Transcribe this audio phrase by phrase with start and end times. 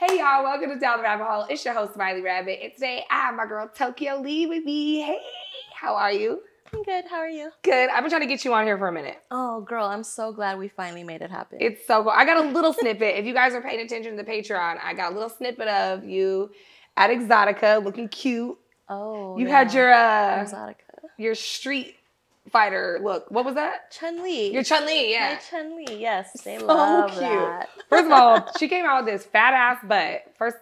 [0.00, 1.46] Hey y'all, welcome to Down the Rabbit Hole.
[1.50, 2.58] It's your host, Smiley Rabbit.
[2.62, 5.00] And today I have my girl Tokyo Lee with me.
[5.02, 5.18] Hey,
[5.74, 6.40] how are you?
[6.72, 7.04] I'm good.
[7.10, 7.50] How are you?
[7.62, 7.90] Good.
[7.90, 9.18] I've been trying to get you on here for a minute.
[9.30, 11.58] Oh, girl, I'm so glad we finally made it happen.
[11.60, 12.12] It's so cool.
[12.14, 13.16] I got a little snippet.
[13.18, 16.04] If you guys are paying attention to the Patreon, I got a little snippet of
[16.04, 16.50] you
[16.96, 18.56] at Exotica looking cute.
[18.88, 19.58] oh, You yeah.
[19.58, 20.74] had your uh Exotica.
[21.18, 21.96] your street
[22.50, 23.30] fighter look.
[23.30, 23.90] What was that?
[23.90, 24.52] Chun Li.
[24.52, 25.34] Your Chun Li, yeah.
[25.34, 26.00] My Chun Li.
[26.00, 27.20] Yes, they So love cute.
[27.22, 27.68] that.
[27.88, 30.22] First of all, she came out with this fat ass butt.
[30.36, 30.56] First,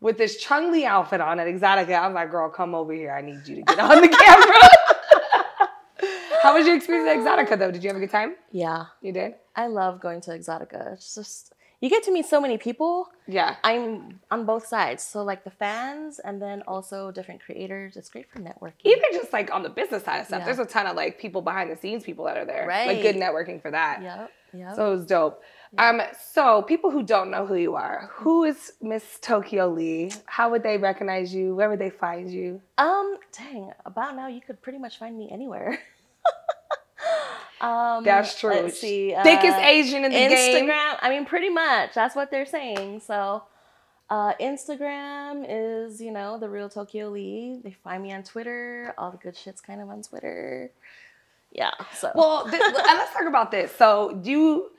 [0.00, 3.12] with this Chun Li outfit on at Exotica, I was like, girl, come over here.
[3.12, 5.68] I need you to get on the camera.
[6.42, 7.70] How was your experience at Exotica, though?
[7.72, 8.36] Did you have a good time?
[8.52, 9.34] Yeah, You did?
[9.56, 10.92] I love going to Exotica.
[10.92, 13.08] It's just you get to meet so many people.
[13.26, 13.56] Yeah.
[13.62, 17.96] I'm on both sides, so like the fans and then also different creators.
[17.96, 18.72] It's great for networking.
[18.84, 20.44] Even just like on the business side of stuff, Yeah.
[20.46, 22.66] there's a ton of like people behind the scenes people that are there.
[22.66, 23.02] Like Right.
[23.02, 24.02] good networking for that.
[24.02, 24.30] Yep.
[24.54, 24.76] Yep.
[24.76, 25.42] So it was dope.
[25.76, 30.10] Um, so people who don't know who you are, who is Miss Tokyo Lee?
[30.24, 31.54] How would they recognize you?
[31.54, 32.62] Where would they find you?
[32.78, 35.78] Um, dang, about now you could pretty much find me anywhere.
[37.60, 38.50] um, That's true.
[38.54, 39.14] Let's see.
[39.22, 40.66] Thickest uh, Asian in the Instagram.
[40.66, 40.96] game.
[41.00, 41.94] I mean, pretty much.
[41.94, 43.00] That's what they're saying.
[43.00, 43.42] So,
[44.10, 47.60] uh, Instagram is, you know, the real Tokyo Lee.
[47.62, 48.94] They find me on Twitter.
[48.96, 50.70] All the good shit's kind of on Twitter.
[51.52, 51.70] Yeah.
[51.94, 52.12] So.
[52.14, 53.74] Well, th- and let's talk about this.
[53.74, 54.70] So you,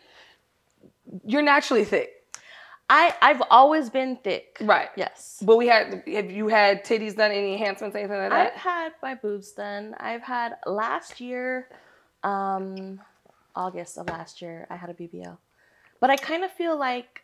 [1.26, 2.12] you're naturally thick,
[2.90, 4.58] I I've always been thick.
[4.62, 4.90] right?
[4.96, 5.42] Yes.
[5.46, 7.32] But we had, have you had titties done?
[7.32, 8.54] Any enhancements, anything like that?
[8.54, 9.96] I've had my boobs done.
[10.00, 11.68] I've had last year,
[12.24, 13.00] um,
[13.56, 15.38] August of last year, I had a BBL.
[16.00, 17.24] But I kind of feel like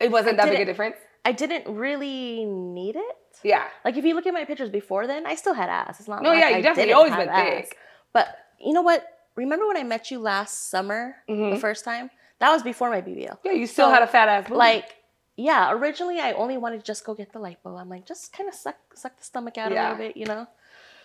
[0.00, 0.96] It wasn't that big a difference.
[1.24, 3.16] I didn't really need it.
[3.42, 3.64] Yeah.
[3.84, 5.98] Like if you look at my pictures before then, I still had ass.
[6.00, 7.68] It's not No, like yeah, you I definitely always been ass.
[7.68, 7.76] thick.
[8.12, 8.28] But
[8.60, 9.04] you know what?
[9.34, 11.60] Remember when I met you last summer, the Mhm.
[11.60, 12.10] first time?
[12.38, 13.38] That was before my BBL.
[13.44, 14.50] Yeah, you still So, had a fat ass.
[14.50, 14.96] Like,
[15.36, 17.78] yeah, originally I only wanted to just go get the lipo.
[17.78, 19.80] I'm like, just kind of suck suck the stomach out Yeah.
[19.80, 20.46] a little bit, you know?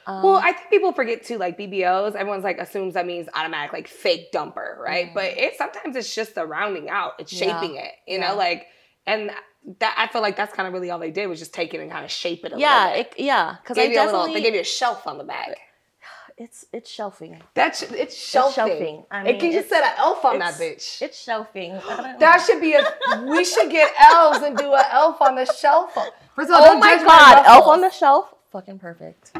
[0.08, 2.16] Um, Well, I think people forget too, like BBLs.
[2.16, 5.14] Everyone's like assumes that means automatic, like fake dumper, right?
[5.14, 7.14] But it sometimes it's just the rounding out.
[7.20, 7.60] It's Yeah.
[7.60, 8.30] shaping it, you Yeah.
[8.30, 8.68] know, like
[9.06, 9.32] and
[9.80, 11.80] that I feel like that's kind of really all they did was just take it
[11.80, 13.14] and kind of shape it a yeah, little bit.
[13.18, 15.56] it, yeah, because I you a little, they gave you a shelf on the back.
[16.38, 17.40] it's it's shelving.
[17.54, 18.54] That's it's shelving.
[18.56, 19.06] shelving.
[19.12, 21.02] I it can just it's- set an elf on that it's- bitch.
[21.04, 21.74] It's shelving.
[22.20, 22.84] That should be a.
[23.28, 25.94] we should get elves and do an elf on the shelf.
[26.36, 29.32] First of all, oh don't my judge god, Elf on the Shelf, fucking perfect.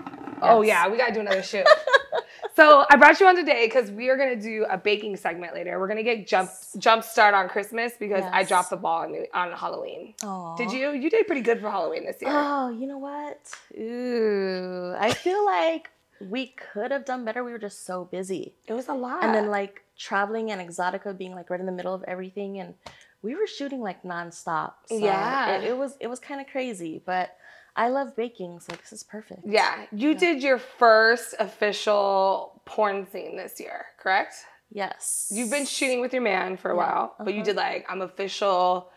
[0.42, 1.66] Oh yeah, we gotta do another shoot.
[2.56, 5.80] so I brought you on today because we are gonna do a baking segment later.
[5.80, 9.52] We're gonna get jump jump start on Christmas because I dropped the ball on, on
[9.58, 10.14] Halloween.
[10.24, 10.56] Aw.
[10.58, 10.92] Did you?
[10.92, 12.32] You did pretty good for Halloween this year.
[12.34, 13.54] Oh, you know what?
[13.78, 17.44] Ooh, I feel like we could have done better.
[17.44, 19.24] We were just so busy, it was a lot.
[19.24, 22.74] and then like traveling and Exotica being like right in the middle of everything, and
[23.22, 24.74] we were shooting like nonstop.
[24.88, 25.58] So Yeah.
[25.58, 27.36] it, it was it was kind of crazy, but
[27.76, 29.42] I love baking, so this is perfect.
[29.46, 30.18] yeah, you Yeah.
[30.18, 34.34] did your first official porn scene this year, correct?
[34.70, 35.30] Yes.
[35.34, 37.46] You've been shooting with your man for a Yeah, while, but you uh-huh.
[37.46, 38.90] did like I'm official.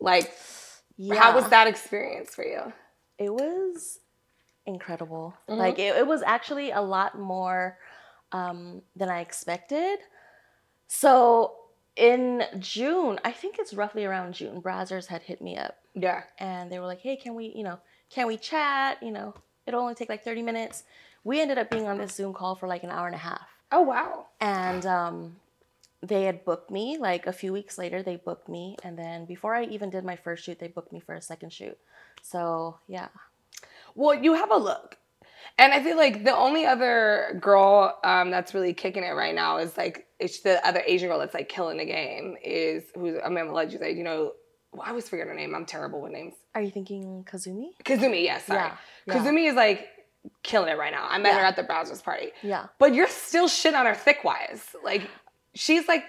[0.00, 0.32] Like,
[0.96, 1.14] Yeah.
[1.20, 2.72] how was that experience for you?
[3.18, 3.98] It was
[4.66, 5.34] incredible.
[5.48, 5.56] Mhm.
[5.58, 7.78] Like it, it was actually a lot more
[8.32, 9.98] um, than I expected.
[10.86, 11.56] So
[11.96, 16.22] in June, I think it's roughly around June, Brazzers had hit me up Yeah.
[16.38, 17.78] and they were like, "Hey, can we, you know,
[18.10, 19.02] can we chat?
[19.02, 19.34] You know,
[19.66, 20.84] it'll only take like 30 minutes."
[21.24, 23.46] We ended up being on this Zoom call for like an hour and a half.
[23.72, 24.26] Oh wow.
[24.40, 25.36] And um,
[26.02, 28.02] they had booked me like a few weeks later.
[28.02, 31.00] They booked me, and then before I even did my first shoot, they booked me
[31.00, 31.78] for a second shoot.
[32.22, 33.08] So yeah,
[33.94, 34.96] Well, you have a look.
[35.58, 39.58] And I feel like the only other girl um, that's really kicking it right now
[39.58, 43.34] is like it's the other Asian girl that's like killing the game is who's I'm
[43.34, 44.32] gonna let you say, you know,
[44.72, 45.54] well, I always forget her name.
[45.54, 46.34] I'm terrible with names.
[46.54, 47.70] are you thinking Kazumi?
[47.84, 48.60] Kazumi, yes, sorry.
[48.60, 48.76] Yeah,
[49.06, 49.14] yeah.
[49.14, 49.88] Kazumi is like
[50.42, 51.06] killing it right now.
[51.08, 51.40] I met Yeah.
[51.40, 52.30] her at the Brazzers party.
[52.42, 52.66] Yeah.
[52.78, 54.64] But you're still shit on her thick wise.
[54.84, 55.08] Like
[55.54, 56.04] she's like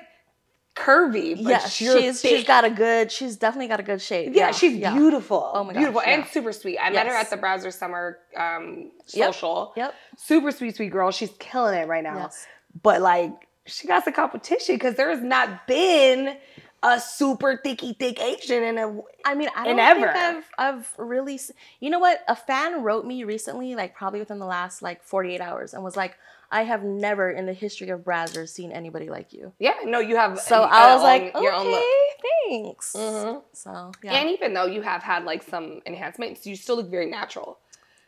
[0.76, 2.32] curvy, but yeah, you're she's thick.
[2.38, 3.12] she's got a good.
[3.12, 4.34] She's definitely got a good shape.
[4.34, 5.50] Yeah, she's beautiful.
[5.54, 6.78] Oh my gosh, beautiful and super sweet.
[6.80, 9.34] I met her at the Brazzers Summer um, Yep.
[9.34, 9.74] social.
[9.76, 9.94] Yep.
[10.18, 11.12] Super sweet, sweet girl.
[11.12, 12.18] She's killing it right now.
[12.18, 12.46] Yes.
[12.82, 13.32] But like,
[13.66, 16.38] she got the competition because there has not been
[16.84, 18.88] a super thicky thick Asian in a.
[19.26, 20.16] I mean, I And don't think.
[20.18, 21.40] I've I've really.
[21.80, 22.22] You know what?
[22.28, 25.96] A fan wrote me recently, like probably within the last like 48 hours, and was
[25.96, 26.18] like,
[26.50, 30.16] "I have never in the history of Brazzers seen anybody like you." Yeah, no, you
[30.16, 30.40] have.
[30.40, 31.80] So uh, I was own- like, your own look.
[31.84, 33.44] "Okay, thanks." Mhm.
[33.54, 34.14] So yeah.
[34.14, 37.60] And even though you have had like some enhancements, you still look very natural.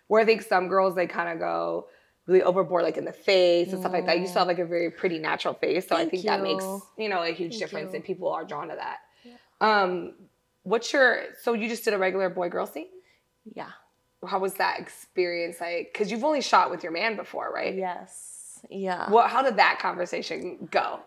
[0.08, 1.88] Where I think some girls they kind of go
[2.26, 4.20] really overboard, like in the face and stuff like that.
[4.20, 6.64] You still have like a very pretty natural face, so I Thank think that makes
[6.64, 6.82] you.
[6.98, 7.98] you know a huge Thank difference, you.
[7.98, 8.98] and people are drawn to that.
[9.24, 9.34] Yeah.
[9.62, 10.14] Um,
[10.64, 11.24] what's your?
[11.42, 12.88] So you just did a regular boy girl scene.
[13.54, 13.70] Yeah.
[14.26, 15.90] How was that experience like?
[15.92, 17.76] Because you've only shot with your man before, right?
[17.76, 18.60] Yes.
[18.70, 19.10] Yeah.
[19.10, 19.30] What?
[19.30, 21.02] How did that conversation go?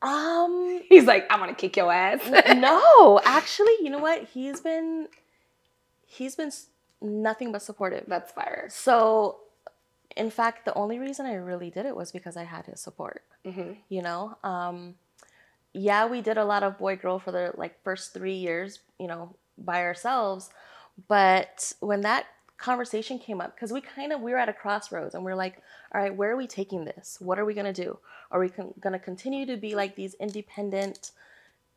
[0.00, 0.80] Um.
[0.88, 2.20] He's like, I want to kick your ass.
[2.56, 4.24] no, actually, you know what?
[4.32, 5.08] He's been
[6.06, 6.50] he's been
[7.02, 8.04] nothing but supportive.
[8.08, 8.68] That's fire.
[8.70, 9.38] So,
[10.16, 13.22] in fact, the only reason I really did it was because I had his support.
[13.44, 14.94] hmm You know, um,
[15.72, 19.06] yeah, we did a lot of boy girl for the like first three years, you
[19.06, 20.50] know, by ourselves.
[21.08, 22.26] But when that
[22.58, 25.56] conversation came up, because we kind of we were at a crossroads, and we're like,
[25.94, 27.16] all right, where are we taking this?
[27.20, 27.98] What are we gonna do?
[28.30, 31.12] Are we con- gonna continue to be like these independent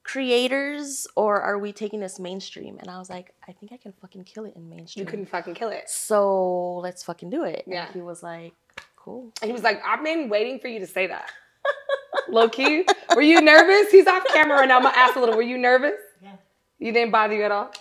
[0.05, 2.77] creators, or are we taking this mainstream?
[2.79, 5.03] And I was like, I think I can fucking kill it in mainstream.
[5.03, 5.89] You couldn't fucking kill it.
[5.89, 7.63] So let's fucking do it.
[7.65, 7.87] Yeah.
[7.87, 8.53] And he was like,
[8.95, 9.33] cool.
[9.41, 11.31] And he was like, I've been waiting for you to say that.
[12.29, 12.85] Low key.
[13.15, 13.91] Were you nervous?
[13.91, 14.77] He's off camera right now.
[14.77, 15.35] I'm gonna ask a little.
[15.35, 15.99] Were you nervous?
[16.21, 16.35] Yeah.
[16.77, 17.71] You didn't bother you at all?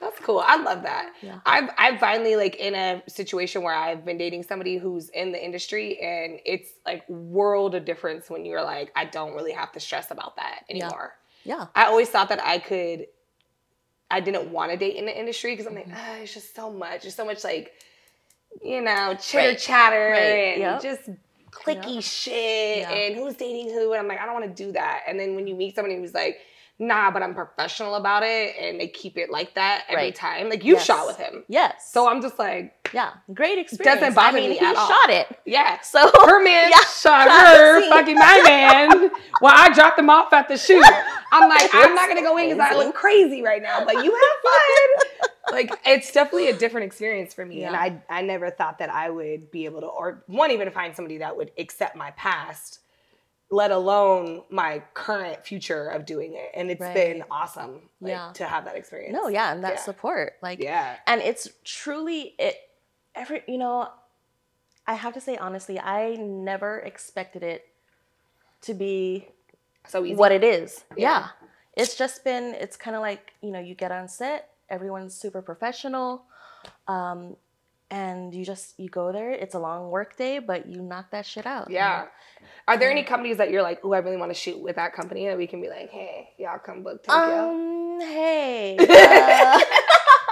[0.00, 0.42] That's cool.
[0.44, 1.12] I love that.
[1.22, 1.38] Yeah.
[1.46, 5.42] I've I'm finally like in a situation where I've been dating somebody who's in the
[5.42, 9.80] industry and it's like world of difference when you're like, I don't really have to
[9.80, 11.14] stress about that anymore.
[11.14, 11.25] Yeah.
[11.74, 13.06] I always thought that I could
[14.10, 16.70] I didn't want to date in the industry because I'm like, ah, it's just so
[16.70, 17.02] much.
[17.02, 17.72] There's so much like,
[18.62, 19.58] you know, chitter Right.
[19.58, 20.20] chatter Right.
[20.54, 20.82] and Yep.
[20.82, 21.10] just
[21.50, 22.04] clicky Yep.
[22.04, 22.92] shit Yeah.
[22.92, 23.92] and who's dating who.
[23.92, 25.02] And I'm like, I don't want to do that.
[25.08, 26.38] And then when you meet somebody who's like,
[26.78, 30.14] nah, but I'm professional about it and they keep it like that every Right.
[30.14, 30.48] time.
[30.50, 30.86] Like you've Yes.
[30.86, 31.44] shot with him.
[31.48, 31.90] Yes.
[31.90, 34.00] So I'm just like, yeah, great experience.
[34.00, 34.86] Doesn't bother I mean, me at all.
[34.88, 35.26] shot it.
[35.44, 35.78] yeah.
[35.82, 39.10] So Her man Yeah, shot shot her, fucking my man.
[39.40, 40.84] While I dropped them off at the shoot.
[41.32, 43.84] I'm like, I'm not gonna go in because I look crazy right now.
[43.84, 45.28] But you have fun.
[45.50, 47.64] like it's definitely a different experience for me.
[47.64, 50.70] And I I never thought that I would be able to or one even to
[50.72, 52.80] find somebody that would accept my past,
[53.50, 56.50] let alone my current future of doing it.
[56.54, 58.32] And it's been awesome like, Yeah.
[58.34, 59.12] to have that experience.
[59.14, 59.80] no, yeah, and that Yeah.
[59.80, 60.96] support, like, Yeah.
[61.06, 62.56] and it's truly it.
[63.14, 63.88] Every you know,
[64.86, 67.68] I have to say honestly, I never expected it
[68.62, 69.28] to be
[69.86, 70.16] So easy.
[70.16, 70.84] what it is.
[70.96, 71.08] Yeah.
[71.08, 71.28] Yeah.
[71.76, 75.42] It's just been, it's kind of like, you know, you get on set, everyone's super
[75.42, 76.24] professional.
[76.88, 77.36] Um,
[77.90, 81.26] and you just, you go there, it's a long work day, but you knock that
[81.26, 81.70] shit out.
[81.70, 82.06] Yeah.
[82.68, 84.92] Are there any companies that you're like, oh, I really want to shoot with that
[84.92, 87.50] company that we can be like, hey, y'all come book Tokyo?
[87.50, 88.76] Um, hey.
[88.80, 89.60] uh,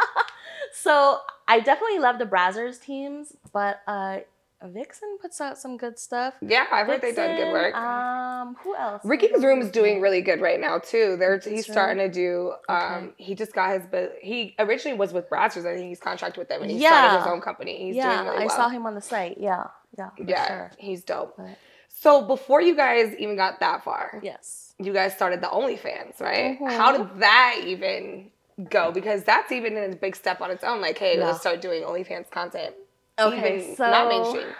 [0.73, 4.19] so I definitely love the Brazzers teams, but uh,
[4.63, 6.35] Vixen puts out some good stuff.
[6.41, 7.75] yeah, I've heard they've done good work.
[7.75, 9.03] Um, who else?
[9.05, 11.17] Ricky's Room is doing really good right now too.
[11.19, 11.75] They're Ricky's he's Room?
[11.75, 12.55] starting to do.
[12.69, 13.13] Um, Okay.
[13.19, 15.67] he just got his, but he originally was with Brazzers.
[15.67, 17.79] I think he's contracted with them, and he started his own company.
[17.79, 19.37] He's yeah, doing really I saw him on the site.
[19.39, 19.65] Yeah,
[19.99, 20.71] yeah, for yeah, sure.
[20.79, 21.35] he's dope.
[21.37, 21.57] But-
[21.89, 24.75] So before you guys even got that far, Yes.
[24.79, 26.59] you guys started the OnlyFans, right?
[26.61, 26.71] Mhm.
[26.73, 28.31] How did that even
[28.71, 28.93] go?
[28.93, 30.81] Because that's even a big step on its own.
[30.81, 31.27] Like, hey, Yeah.
[31.27, 32.75] let's start doing OnlyFans content.
[33.19, 34.55] Okay, even so not mainstream.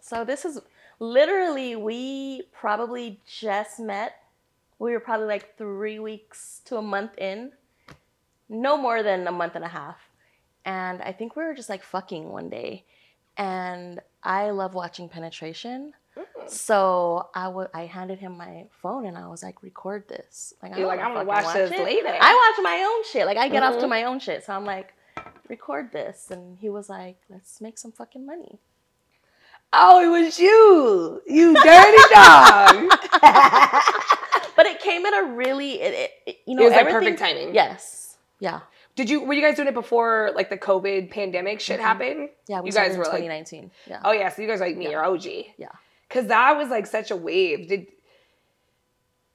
[0.00, 0.60] So this is
[0.98, 4.16] literally we probably just met.
[4.78, 7.52] We were probably like three weeks to a month in,
[8.48, 9.96] no more than a month and a half.
[10.64, 12.84] And I think we were just like fucking one day,
[13.36, 15.92] and I love watching penetration.
[16.16, 16.50] Mm.
[16.50, 20.52] So I wa- I handed him my phone and I was like, record this.
[20.62, 21.84] Like You're like, I'm gonna fucking watch this it.
[21.84, 22.08] later.
[22.20, 23.26] I watch my own shit.
[23.26, 23.90] Like I get off to Mhm.
[23.90, 24.44] my own shit.
[24.44, 24.92] So I'm like,
[25.48, 26.30] record this.
[26.30, 28.58] And he was like, let's make some fucking money.
[29.72, 32.88] Oh, it was you, you dirty dog.
[34.56, 37.18] but it came at a really, it, it, it- you know, it was like perfect
[37.20, 37.54] timing.
[37.54, 38.16] Yes.
[38.40, 38.60] Yeah.
[38.96, 41.82] Did you were you guys doing it before like the COVID pandemic shit Mhm.
[41.84, 42.28] happened?
[42.48, 42.62] Yeah.
[42.64, 43.70] You guys were, like- 2019.
[43.86, 44.00] yeah.
[44.04, 44.98] Oh yeah, so you guys like me Yeah.
[44.98, 45.26] or OG.
[45.56, 45.68] Yeah.
[46.08, 47.68] Cause that was like such a wave.
[47.68, 47.86] Did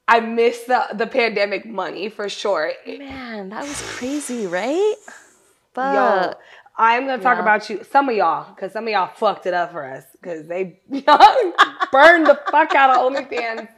[0.06, 2.72] I miss the the pandemic money for sure.
[2.86, 4.94] Man, that was crazy, right?
[5.76, 6.34] But Yo,
[6.78, 7.42] I'm gonna talk Yeah.
[7.42, 10.48] about you, some of y'all, because some of y'all fucked it up for us, because
[10.48, 10.80] they
[11.92, 13.68] burned the fuck out of OnlyFans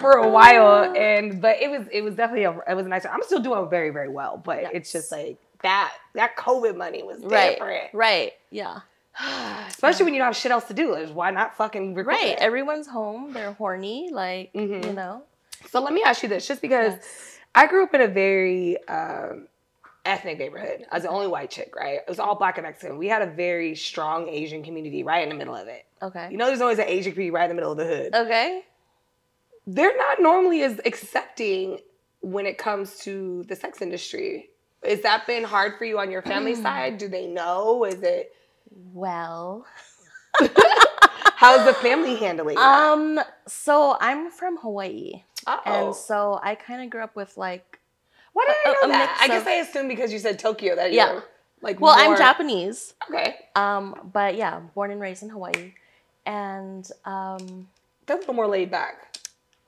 [0.00, 3.04] for a while, and but it was it was definitely a it was a nice.
[3.06, 7.22] I'm still doing very very well, but it's just like that that COVID money was
[7.22, 8.80] right, different, right, yeah,
[9.68, 10.92] especially when you don't have shit else to do.
[10.92, 12.26] Like, why not fucking record right.
[12.28, 12.38] it?
[12.38, 13.32] Everyone's home.
[13.32, 14.84] They're horny, like Mhm.
[14.86, 15.22] you know.
[15.70, 17.38] So let me ask you this, just because Yes.
[17.54, 19.46] I grew up in a very um,
[20.04, 20.84] ethnic neighborhood.
[20.90, 21.98] I was the only white chick, right?
[21.98, 22.98] It was all black and Mexican.
[22.98, 25.84] We had a very strong Asian community right in the middle of it.
[26.02, 26.28] Okay.
[26.30, 28.14] You know, there's always an Asian community right in the middle of the hood.
[28.14, 28.62] Okay.
[29.66, 31.78] They're not normally as accepting
[32.20, 34.50] when it comes to the sex industry.
[34.84, 36.98] Has that been hard for you on your family side?
[36.98, 37.84] Do they know?
[37.84, 38.34] Is it
[38.92, 39.64] Well.
[41.36, 42.56] how's the family handling?
[42.56, 42.92] that?
[42.92, 43.20] Um.
[43.46, 45.22] So I'm from Hawaii.
[45.46, 45.86] Uh-oh.
[45.86, 47.71] And so I kind of grew up with like
[48.32, 49.18] Why did I know a that?
[49.20, 51.12] I guess of- I assumed because you said Tokyo that Yeah.
[51.12, 51.24] you're
[51.60, 52.94] like Well, I'm Japanese.
[53.08, 55.74] Okay, Um, but yeah, born and raised in Hawaii,
[56.26, 57.68] and um,
[58.06, 59.16] they're a little more laid back.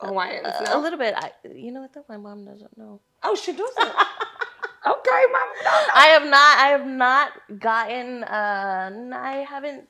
[0.01, 0.77] Hawaiians, a, no?
[0.77, 1.15] a little bit.
[1.17, 1.93] I, you know what?
[1.93, 2.99] Though my mom doesn't know.
[3.23, 3.87] Oh, she does it.
[4.87, 5.49] okay, mom.
[5.63, 5.87] No, no.
[5.95, 6.57] I have not.
[6.57, 8.23] I have not gotten.
[8.25, 9.87] Uh, I haven't.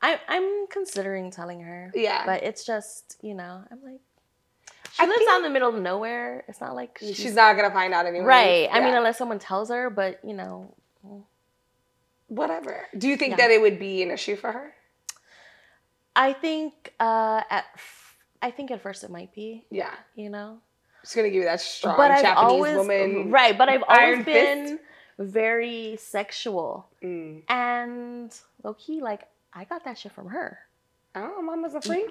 [0.00, 1.92] I, I'm considering telling her.
[1.94, 2.22] Yeah.
[2.24, 4.00] But it's just you know I'm like.
[4.98, 6.44] I She lives out in the middle of nowhere.
[6.48, 8.24] It's not like She's, not gonna find out anyway.
[8.24, 8.68] right.
[8.72, 9.90] I mean, unless someone tells her.
[9.90, 10.74] But you know,
[12.28, 12.86] whatever.
[12.96, 13.36] Do you think Yeah.
[13.48, 14.74] that it would be an issue for her?
[16.16, 17.64] I think uh, at.
[17.74, 19.64] f- I think at first it might be.
[19.70, 20.58] Yeah, You know.
[21.02, 23.30] she's gonna give you that strong but Japanese always woman.
[23.32, 23.56] right.
[23.58, 24.78] But I've always been
[25.18, 27.42] very sexual Mm.
[27.48, 29.00] and low key.
[29.00, 30.58] Like I got that shit from her.
[31.20, 32.06] Oh, mama's a freak.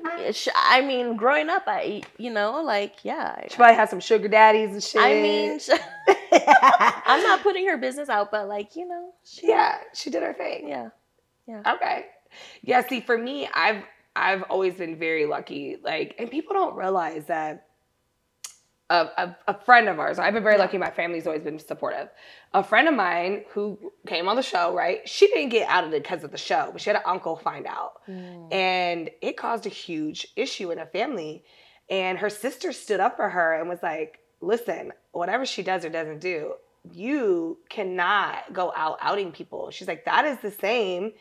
[0.56, 3.42] I mean, growing up, I you know like yeah.
[3.50, 5.02] She probably had some sugar daddies and shit.
[5.02, 5.70] I mean, sh-
[7.06, 10.34] I'm not putting her business out, but like you know, she, yeah, she did her
[10.34, 10.68] thing.
[10.68, 10.90] Yeah,
[11.48, 12.06] yeah, Okay.
[12.64, 13.84] Yeah, see for me, I've
[14.16, 15.78] I've always been very lucky.
[15.82, 17.67] Like and people don't realize that
[18.90, 22.10] a, a, a friend of ours, I've been very lucky, my family's always been supportive.
[22.54, 25.08] A friend of mine who came on the show, right?
[25.08, 28.02] She didn't get outed because of the show, but she had an uncle find out.
[28.08, 28.54] Mm.
[28.54, 31.44] And it caused a huge issue in a family.
[31.90, 35.90] And her sister stood up for her and was like, listen, whatever she does or
[35.90, 36.54] doesn't do,
[36.92, 39.72] you cannot go out outing people.
[39.72, 41.12] She's like, that is the same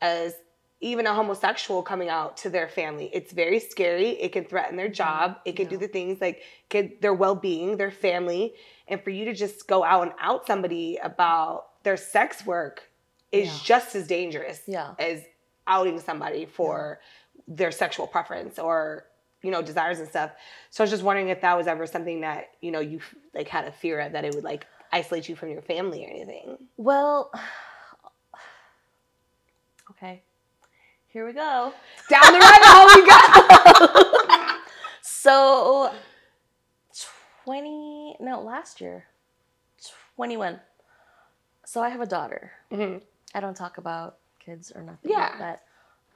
[0.00, 0.34] as
[0.80, 3.10] even a homosexual coming out to their family.
[3.12, 4.10] It's very scary.
[4.10, 5.38] It can threaten their job.
[5.44, 5.82] It can do Mm-hmm.
[5.82, 8.54] The things like could, their well being, their family.
[8.88, 12.90] And for you to just go out and out somebody about their sex work
[13.32, 13.58] is Yeah.
[13.64, 14.94] just as dangerous Yeah.
[14.98, 15.22] as
[15.66, 17.00] outing somebody for
[17.48, 19.06] their sexual preference or
[19.42, 20.30] you know desires and stuff.
[20.70, 23.00] So I was just wondering if that was ever something that you know you
[23.34, 26.08] like had a fear of that it would like isolate you from your family or
[26.08, 26.58] anything.
[26.76, 27.30] Well,
[29.90, 30.22] okay,
[31.16, 31.72] here we go.
[32.10, 34.52] Down the rabbit hole we go.
[35.02, 35.92] So,
[37.44, 39.06] 20, no, last year,
[40.16, 40.60] 21.
[41.64, 42.52] So I have a daughter.
[42.70, 43.00] Mhm.
[43.34, 45.20] I don't talk about kids or nothing Yeah.
[45.20, 45.62] like that.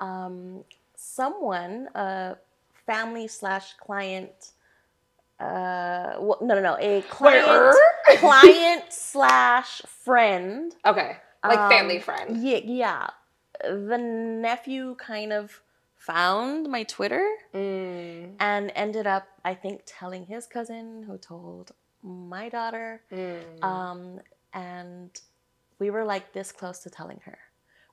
[0.00, 0.64] Um,
[0.97, 2.37] someone, a
[2.85, 4.52] family slash client,
[5.40, 7.75] uh, well, no, no, no, a client,
[8.19, 10.75] client slash friend.
[10.85, 12.37] Okay, like family um, friend.
[12.37, 13.11] Yeah, yeah.
[13.62, 15.61] The nephew kind of
[15.97, 22.49] found my Twitter Mm, and ended up, I think, telling his cousin who told my
[22.49, 23.02] daughter.
[23.12, 23.62] mm.
[23.62, 24.21] Um,
[24.55, 25.11] and
[25.79, 27.38] we were like this close to telling her.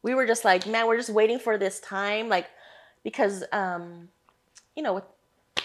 [0.04, 2.48] We were just like, man, we're just waiting for this time, like,
[3.04, 4.10] because, um,
[4.76, 5.04] you know, with,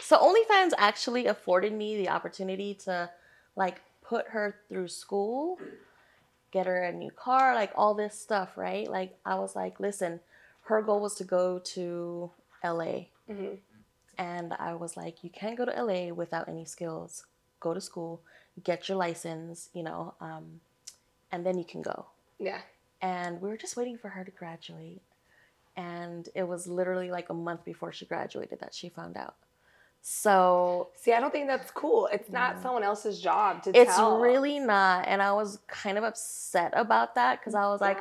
[0.01, 3.11] so OnlyFans actually afforded me the opportunity to,
[3.55, 5.59] like, put her through school,
[6.53, 8.89] get her a new car, like all this stuff, right?
[8.89, 10.21] Like, I was like, listen,
[10.65, 12.31] her goal was to go to
[12.63, 13.07] LA.
[13.29, 13.59] Mhm.
[14.19, 17.25] And I was like, you can't go to LA without any skills.
[17.59, 18.21] Go to school,
[18.63, 20.61] get your license, you know, um,
[21.33, 22.07] and then you can go.
[22.39, 22.61] Yeah.
[23.01, 25.03] And we were just waiting for her to graduate.
[25.75, 29.37] And it was literally like a month before she graduated that she found out.
[30.05, 32.09] So See, I don't think that's cool.
[32.13, 32.63] It's not Yeah.
[32.63, 34.19] someone else's job to it's tell.
[34.21, 35.07] really not.
[35.07, 37.99] And I was kind of upset about that because I was like,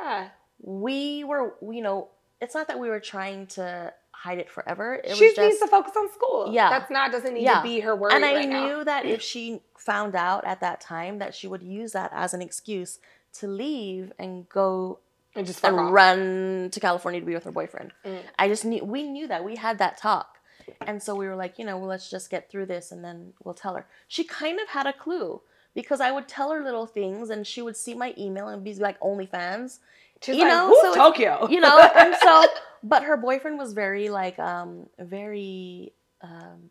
[0.60, 2.10] we were, you know,
[2.42, 4.96] it's not that we were trying to hide it forever.
[5.04, 6.52] It she was needs to focus on school.
[6.52, 6.70] Yeah.
[6.72, 7.58] that's not doesn't need Yeah.
[7.58, 8.66] to be her worry and I right now.
[8.66, 12.34] knew that if she found out at that time that she would use that as
[12.34, 13.00] an excuse
[13.34, 15.00] to leave and go
[15.36, 17.94] And just and run to California to be with her boyfriend.
[18.04, 18.22] Mm.
[18.40, 20.38] I just knew we knew that we had that talk,
[20.82, 23.34] and so we were like, you know, well, let's just get through this and then
[23.44, 23.86] we'll tell her.
[24.08, 25.42] She kind of had a clue
[25.74, 28.74] because I would tell her little things and she would see my email and be
[28.76, 29.80] like OnlyFans,
[30.22, 31.48] She's you like, know, so Tokyo?
[31.50, 32.46] you know, and so
[32.84, 36.70] but her boyfriend was very like um very um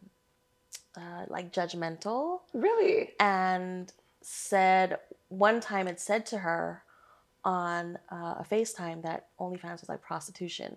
[0.97, 3.11] uh, like judgmental really?
[3.21, 3.93] and
[4.23, 6.83] said one time it said to her
[7.45, 10.77] on uh, a FaceTime that OnlyFans was like prostitution.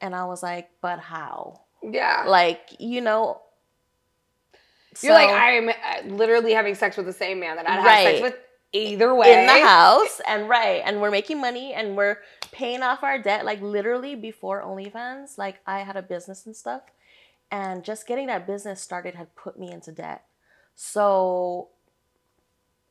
[0.00, 1.62] And I was like, but how?
[1.82, 2.24] Yeah.
[2.26, 3.42] Like, you know.
[5.00, 8.20] You're like, I'm uh, literally having sex with the same man that I'd have sex
[8.20, 8.34] with
[8.72, 9.32] either way.
[9.32, 12.18] in the house and right and we're making money and we're
[12.52, 16.82] paying off our debt like literally before onlyfans like i had a business and stuff
[17.50, 20.24] and just getting that business started had put me into debt
[20.74, 21.68] so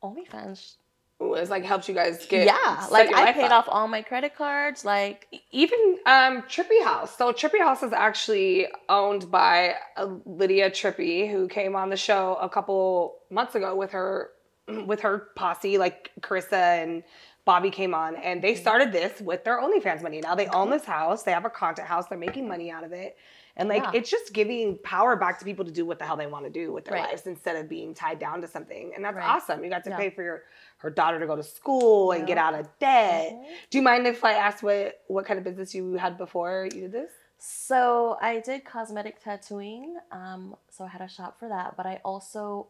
[0.02, 0.74] onlyfans
[1.20, 3.66] it's like helped you guys get yeah like i paid up.
[3.66, 7.16] off all my credit cards like even um, Trippy House.
[7.16, 12.38] So Trippy House is actually owned by uh, Lydia Trippy, who came on the show
[12.40, 14.30] a couple months ago with her
[14.86, 17.02] with her posse, like Carissa and
[17.44, 20.20] Bobby came on, and they started this with their OnlyFans money.
[20.20, 21.22] Now they own this house.
[21.22, 22.06] They have a content house.
[22.08, 23.16] They're making money out of it.
[23.58, 23.90] And like Yeah.
[23.94, 26.50] it's just giving power back to people to do what the hell they want to
[26.50, 27.08] do with their Right.
[27.10, 28.92] lives instead of being tied down to something.
[28.94, 29.28] And that's Right.
[29.28, 29.62] awesome.
[29.64, 29.96] You got to Yeah.
[29.96, 30.44] pay for your
[30.78, 33.32] her daughter to go to school and get out of debt.
[33.32, 33.46] Mhm.
[33.70, 36.82] Do you mind if I ask what what kind of business you had before you
[36.82, 37.10] did this?
[37.38, 39.98] So I did cosmetic tattooing.
[40.12, 42.68] Um, so I had a shop for that, but I also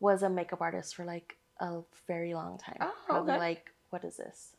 [0.00, 2.78] was a makeup artist for like a very long time.
[2.80, 3.40] Oh, Probably okay.
[3.40, 4.53] like what is this?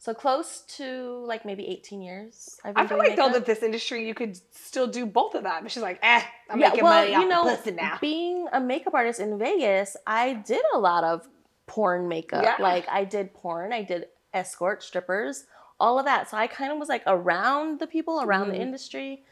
[0.00, 2.60] So close to like maybe 18 years.
[2.64, 3.46] I've I been feel doing like though makeup.
[3.46, 5.62] that this industry you could still do both of that.
[5.62, 7.98] But she's like, eh, I'm yeah, making well, money you know, pussy now.
[8.00, 11.26] being a makeup artist in Vegas, I did a lot of
[11.66, 12.44] porn makeup.
[12.44, 12.56] Yeah.
[12.62, 15.44] Like I did porn, I did escort, strippers,
[15.80, 16.30] all of that.
[16.30, 18.52] So I kind of was like around the people, around Mhm.
[18.52, 19.24] the industry.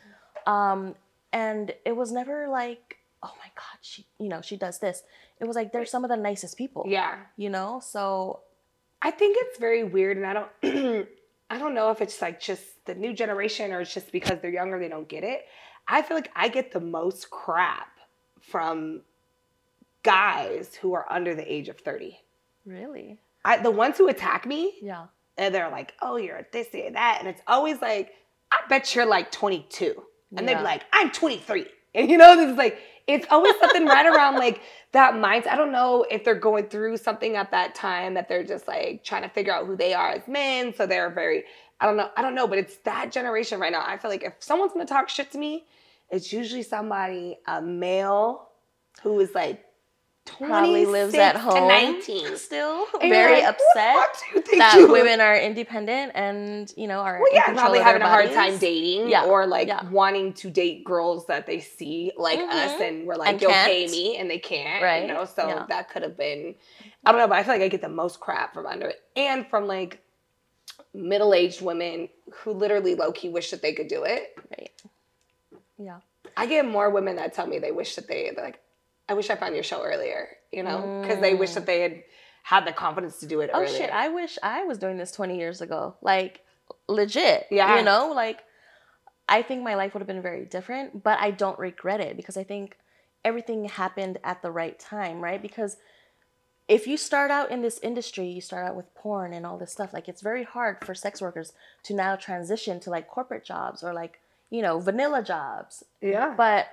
[0.48, 0.96] Um,
[1.32, 5.02] and it was never like, oh my God, she, you know, she does this.
[5.40, 7.18] It was like, they're some of the nicest people, Yeah.
[7.36, 7.80] you know?
[7.82, 8.40] So
[9.06, 11.06] I think it's very weird, and I don't,
[11.50, 14.50] I don't know if it's like just the new generation or it's just because they're
[14.50, 15.46] younger they don't get it.
[15.86, 18.00] I feel like I get the most crap
[18.40, 19.02] from
[20.02, 22.18] guys who are under the age of thirty.
[22.64, 25.06] really, I, the ones who attack me, yeah.
[25.38, 28.12] and they're like, "Oh, you're this, you're that," and it's always like,
[28.50, 30.02] "I bet you're like 22,"
[30.36, 33.86] and they'd be like, "I'm 23," and you know, this is like it's always something
[33.86, 35.48] right around like that mindset.
[35.48, 39.04] I don't know if they're going through something at that time that they're just like
[39.04, 41.44] trying to figure out who they are as men, so they're very.
[41.80, 42.10] I don't know.
[42.16, 43.84] I don't know, but it's that generation right now.
[43.86, 45.66] I feel like if someone's gonna talk shit to me,
[46.10, 48.48] it's usually somebody, a male,
[49.02, 49.65] who is like.
[50.26, 52.36] Probably lives 26 at to home 19.
[52.36, 53.94] still, And very like, upset.
[53.96, 57.78] fuck do you think that women are independent and you know are Well, yeah, probably
[57.78, 59.88] having a hard time dating Yeah, or like yeah.
[59.90, 62.88] wanting to date girls that they see like us Mhm.
[62.88, 63.90] and we're like, And you'll pay can't.
[63.92, 64.82] me and they can't.
[64.82, 65.64] Right, You know, so yeah.
[65.68, 66.54] that could have been
[67.04, 69.00] I don't know, but I feel like I get the most crap from under it.
[69.14, 70.00] And from like
[70.92, 74.34] middle aged women who literally low key wish that they could do it.
[74.50, 74.70] Right.
[75.78, 76.00] Yeah.
[76.36, 78.60] I get more women that tell me they wish that they they're like,
[79.08, 81.00] I wish I found your show earlier, you know?
[81.02, 81.54] Because they wish Mm.
[81.54, 82.02] that they had
[82.42, 83.76] had the confidence to do it Oh earlier.
[83.76, 83.90] shit!
[83.90, 85.94] I wish I was doing this 20 years ago.
[86.00, 86.40] Like
[86.88, 87.46] legit.
[87.50, 87.78] Yeah.
[87.78, 88.44] You know, like
[89.28, 92.36] I think my life would have been very different, but I don't regret it because
[92.36, 92.76] I think
[93.24, 95.42] everything happened at the right time, right?
[95.42, 95.76] Because
[96.68, 99.72] if you start out in this industry, you start out with porn and all this
[99.72, 101.52] stuff, like it's very hard for sex workers
[101.84, 105.84] to now transition to like corporate jobs or like, you know, vanilla jobs.
[106.00, 106.34] yeah.
[106.36, 106.66] But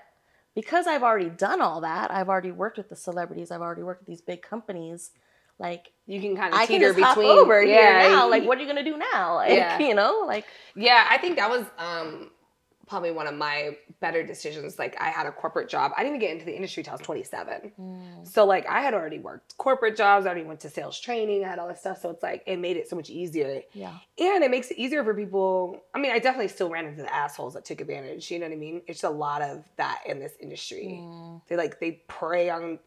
[0.56, 4.02] because I've already done all that, I've already worked with the celebrities, I've already worked
[4.02, 5.12] with these big companies,
[5.60, 8.26] like you can kind of I can teeter just hop between over here yeah, now.
[8.26, 9.36] you- Like, what are you gonna do now?
[9.36, 9.80] Like, Yeah.
[9.80, 12.32] you know, like Yeah, I think that was um,
[12.86, 14.78] probably one of my better decisions.
[14.78, 15.94] Like, I had a corporate job.
[15.96, 17.72] I didn't even get into the industry till I was 27.
[18.26, 20.26] So, like, I had already worked corporate jobs.
[20.26, 21.46] I already went to sales training.
[21.46, 22.02] I had all this stuff.
[22.02, 23.62] So, it's like, it made it so much easier.
[23.74, 25.82] yeah, And it makes it easier for people.
[25.94, 28.30] I mean, I definitely still ran into the assholes that took advantage.
[28.30, 28.82] You know what I mean?
[28.86, 31.00] It's a lot of that in this industry.
[31.02, 31.42] Mm.
[31.48, 32.80] They like, they prey on,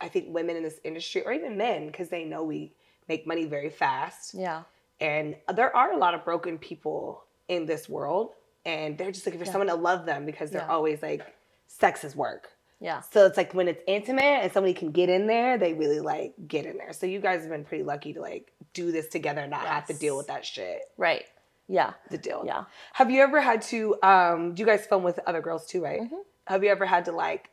[0.00, 2.72] I think, women in this industry or even men because they know we
[3.08, 4.34] make money very fast.
[4.34, 4.62] yeah,
[5.00, 8.30] And there are a lot of broken people in this world,
[8.66, 9.52] and they're just looking for Yeah.
[9.52, 10.68] someone to love them because they're Yeah.
[10.74, 11.22] always like,
[11.68, 12.50] sex is work.
[12.80, 16.00] yeah, So it's like when it's intimate and somebody can get in there, they really
[16.00, 16.92] like get in there.
[16.92, 19.86] So you guys have been pretty lucky to like do this together and not have
[19.86, 20.82] to deal with that shit.
[20.98, 21.24] right,
[21.68, 22.42] yeah, The deal.
[22.44, 22.64] yeah.
[22.92, 23.96] Have you ever had to?
[24.02, 26.02] um Do you guys film with other girls too, right?
[26.02, 26.20] Mhm.
[26.48, 27.48] Have you ever had to like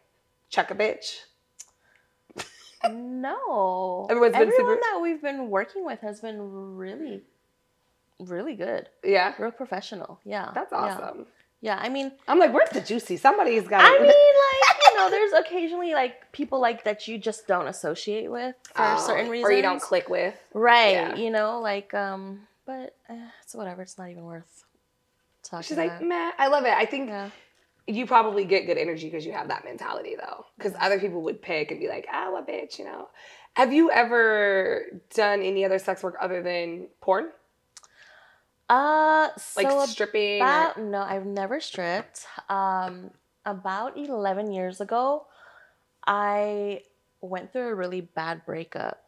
[0.50, 1.22] check a bitch?
[2.92, 7.24] No, Everyone's been everyone super- that we've been working with has been really,
[8.30, 10.20] really good, Yeah, real professional.
[10.24, 11.26] Yeah, that's awesome.
[11.62, 13.16] Yeah, I mean, I'm like, where's the juicy?
[13.18, 13.82] Somebody's got.
[13.86, 18.30] I mean, like you know, there's occasionally like people like that you just don't associate
[18.30, 20.36] with for Oh, certain reasons, or you don't click with.
[20.54, 20.92] Right.
[20.92, 21.16] Yeah.
[21.16, 24.66] You know, like um but uh, it's whatever, it's not even worth
[25.44, 26.04] talking She's like, about.
[26.04, 26.74] man, I love it.
[26.74, 27.30] I think yeah.
[27.88, 30.46] you probably get good energy because you have that mentality though.
[30.58, 33.08] Because other people would pick and be like, ah, what bitch, you know.
[33.56, 37.30] Have you ever done any other sex work other than porn?
[38.70, 40.42] Uh Like so stripping?
[40.42, 42.26] or- about no, I've never stripped.
[42.50, 43.12] Um
[43.46, 45.28] about 11 years ago,
[46.08, 46.84] I
[47.22, 49.04] went through a really bad breakup.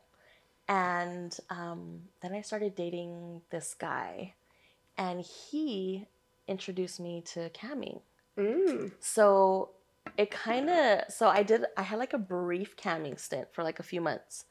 [0.67, 4.33] And um, then I started dating this guy,
[4.97, 6.07] and he
[6.47, 8.01] introduced me to camming.
[8.37, 8.91] Mm.
[8.99, 9.69] So
[10.17, 13.79] it kind of so I did I had like a brief camming stint for like
[13.79, 14.45] a few months.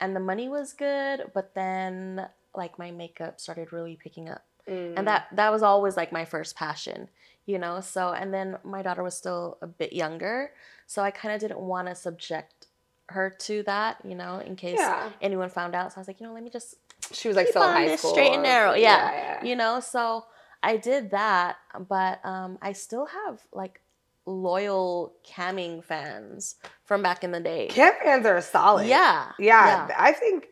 [0.00, 4.44] And the money was good, but then like my makeup started really picking up.
[4.68, 4.94] Mm.
[4.96, 7.08] And that that was always like my first passion,
[7.46, 7.80] you know?
[7.80, 10.52] So and then my daughter was still a bit younger,
[10.86, 12.66] so I kind of didn't want to subject
[13.08, 15.10] her to that, you know, in case Yeah.
[15.20, 15.92] anyone found out.
[15.92, 16.76] So I was like, you know, let me just
[17.12, 18.12] She was like still on high this school.
[18.12, 18.72] straight and narrow.
[18.72, 19.44] Yeah, yeah.
[19.44, 19.80] you know.
[19.80, 20.24] So
[20.62, 21.56] I did that,
[21.88, 23.82] but um, I still have like
[24.24, 27.66] loyal camming fans from back in the day.
[27.68, 28.86] Cam fans are solid.
[28.86, 30.48] yeah, Yeah, I think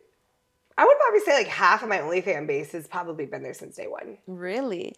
[0.79, 3.77] I would probably say like half of my OnlyFan base has probably been there since
[3.77, 4.19] day one.
[4.27, 4.97] really.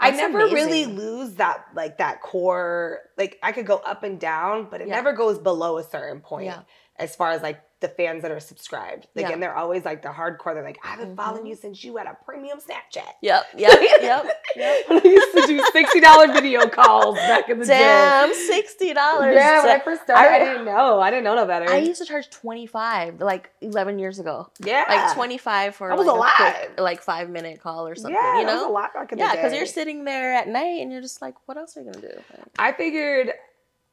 [0.00, 2.98] I That's never really lose that like that core.
[3.16, 4.96] Like I could go up and down, but it Yeah.
[4.96, 6.46] never goes below a certain point.
[6.46, 6.62] Yeah.
[6.96, 9.32] As far as like the fans that are subscribed, like Yeah.
[9.32, 10.54] and they're always like the hardcore.
[10.54, 11.48] They're like, I haven't followed Mhm.
[11.48, 13.12] you since you had a premium Snapchat.
[13.20, 14.84] Yep, yep, yep, yep.
[14.88, 17.78] I used to do sixty dollar video calls back in the day.
[17.78, 19.34] Damn, sixty dollars.
[19.36, 20.98] Yeah, when I first started, I, I- didn't know.
[21.00, 21.68] I didn't know no better.
[21.70, 24.48] I used to charge twenty five like eleven years ago.
[24.60, 26.34] yeah, Like twenty five for That was like a lot.
[26.36, 28.14] quick, like five minute call or something.
[28.14, 28.70] Yeah, you was a know.
[28.72, 31.34] lot back in Yeah, the because you're sitting there at night and you're just like,
[31.46, 32.14] what else are you gonna do?
[32.30, 33.32] Like, I figured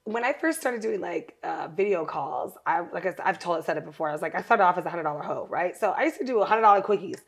[0.06, 3.66] when I first started doing like uh, video calls, I like I, I've told it
[3.66, 4.10] said it before.
[4.10, 5.78] I was like, I started off as a hundred dollar hoe, right?
[5.78, 7.20] So I used to do a hundred dollar quickies.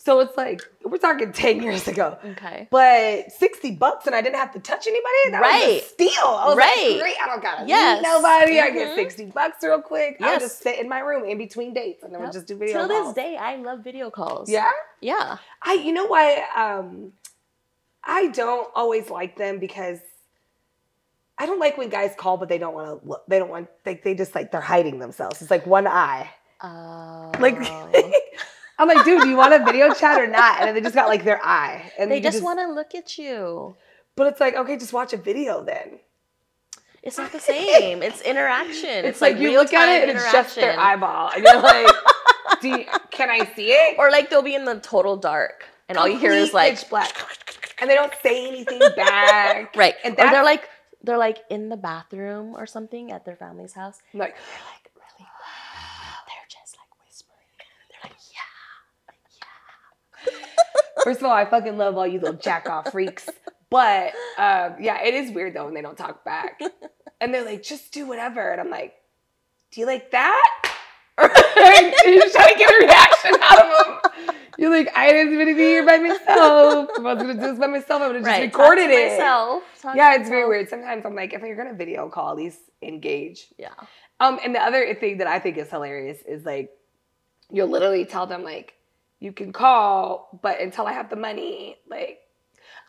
[0.00, 2.68] So it's like we're talking ten years ago, okay.
[2.70, 5.30] but sixty bucks and I didn't have to touch anybody.
[5.32, 5.82] That was Right.
[5.82, 6.10] a steal.
[6.24, 6.88] I was Right.
[6.92, 7.16] like, great.
[7.20, 7.96] I don't gotta Yes.
[8.02, 8.60] meet nobody.
[8.60, 8.94] I get Mhm.
[8.94, 10.16] sixty bucks real quick.
[10.20, 10.40] Yes.
[10.42, 12.28] just sit in my room in between dates and then Yep.
[12.28, 13.14] would just do video Till calls.
[13.14, 14.48] this day, I love video calls.
[14.48, 14.70] Yeah.
[15.00, 15.38] Yeah.
[15.62, 17.12] I you know why um
[18.04, 19.98] I don't always like them because
[21.38, 23.68] I don't like when guys call but they don't want to look they don't want
[23.84, 25.40] they they just like they're hiding themselves.
[25.40, 26.30] It's like one eye.
[26.62, 27.32] Oh.
[27.38, 27.56] Like
[28.78, 30.60] I'm like, dude, do you want a video chat or not?
[30.60, 31.92] And then they just got like their eye.
[31.98, 33.76] And they you just want to look at you.
[34.14, 35.98] But it's like, okay, just watch a video then.
[37.02, 38.02] It's not the same.
[38.02, 39.04] It's interaction.
[39.04, 41.30] It's, like, you look at it and it's just their eyeball.
[41.34, 41.86] And you're like,
[42.60, 43.96] do you, can I see it?
[43.98, 47.16] Or like they'll be in the total dark, and all you hear is like, black.
[47.80, 49.74] And they don't say anything back.
[49.76, 49.94] right.
[50.04, 50.68] And or they're like,
[51.08, 53.98] they're like in the bathroom or something at their family's house.
[54.12, 55.26] Like, They're like really,
[56.26, 57.48] they're just like whispering.
[57.88, 58.18] They're like,
[60.26, 63.26] yeah, First of all, I fucking love all you little jack off freaks.
[63.70, 66.60] But um, yeah, it is weird though when they don't talk back.
[67.20, 68.50] And they're like, just do whatever.
[68.52, 68.94] And I'm like,
[69.72, 70.72] do you like that?
[71.64, 74.34] And you're trying to get a reaction out of them.
[74.58, 76.90] You're like, I didn't to be here by myself.
[76.96, 78.42] If I was gonna do this by myself, I would have just right.
[78.42, 79.12] recorded it.
[79.12, 79.62] Myself.
[79.80, 80.68] Talk Yeah, it's very weird.
[80.68, 83.46] Sometimes I'm like, if you're gonna video call, at least engage.
[83.56, 83.68] Yeah.
[84.18, 86.70] Um, and the other thing that I think is hilarious is like,
[87.52, 88.74] you'll literally tell them like,
[89.20, 92.20] you can call, but until I have the money, like,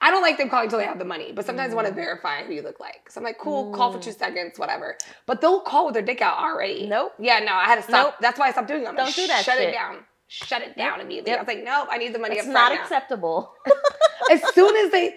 [0.01, 1.31] I don't like them calling until they have the money.
[1.33, 1.97] But sometimes I want to Mm.
[1.97, 3.09] verify who you look like.
[3.09, 4.97] So I'm like, cool, call for two seconds, whatever.
[5.25, 6.87] But they'll call with their dick out already.
[6.87, 7.13] Nope.
[7.19, 8.05] Yeah, no, I had to stop.
[8.05, 8.15] Nope.
[8.21, 8.87] That's why I stopped doing it.
[8.87, 9.97] I'm like, Don't do that Shut it down.
[10.27, 11.31] Shut it down immediately.
[11.31, 11.39] Yep.
[11.39, 12.81] I was like, nope, I need the money It's not now.
[12.81, 13.53] acceptable.
[14.31, 15.15] as soon as they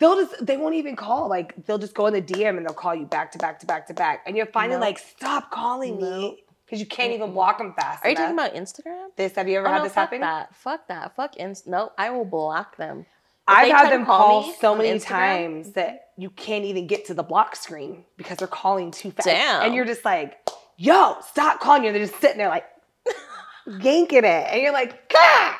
[0.00, 2.74] they'll just they won't even call like they'll just go in the dm and they'll
[2.74, 4.86] call you back to back to back to back and you're finally Nope.
[4.86, 6.32] like stop calling Nope.
[6.32, 9.08] me because you can't even block them fast Are you talking about Instagram?
[9.16, 10.54] this have you ever Oh, had no, this fuck happen that.
[10.56, 11.14] Fuck that.
[11.14, 11.66] Fuck inst.
[11.68, 13.04] No, I will block them.
[13.50, 17.14] I've had them call call so many Instagram- times that you can't even get to
[17.14, 19.62] the block screen because they're calling too fast Damn.
[19.62, 20.38] and you're just like
[20.76, 22.64] yo stop calling you they're just sitting there like
[23.80, 25.54] yanking it and you're like God!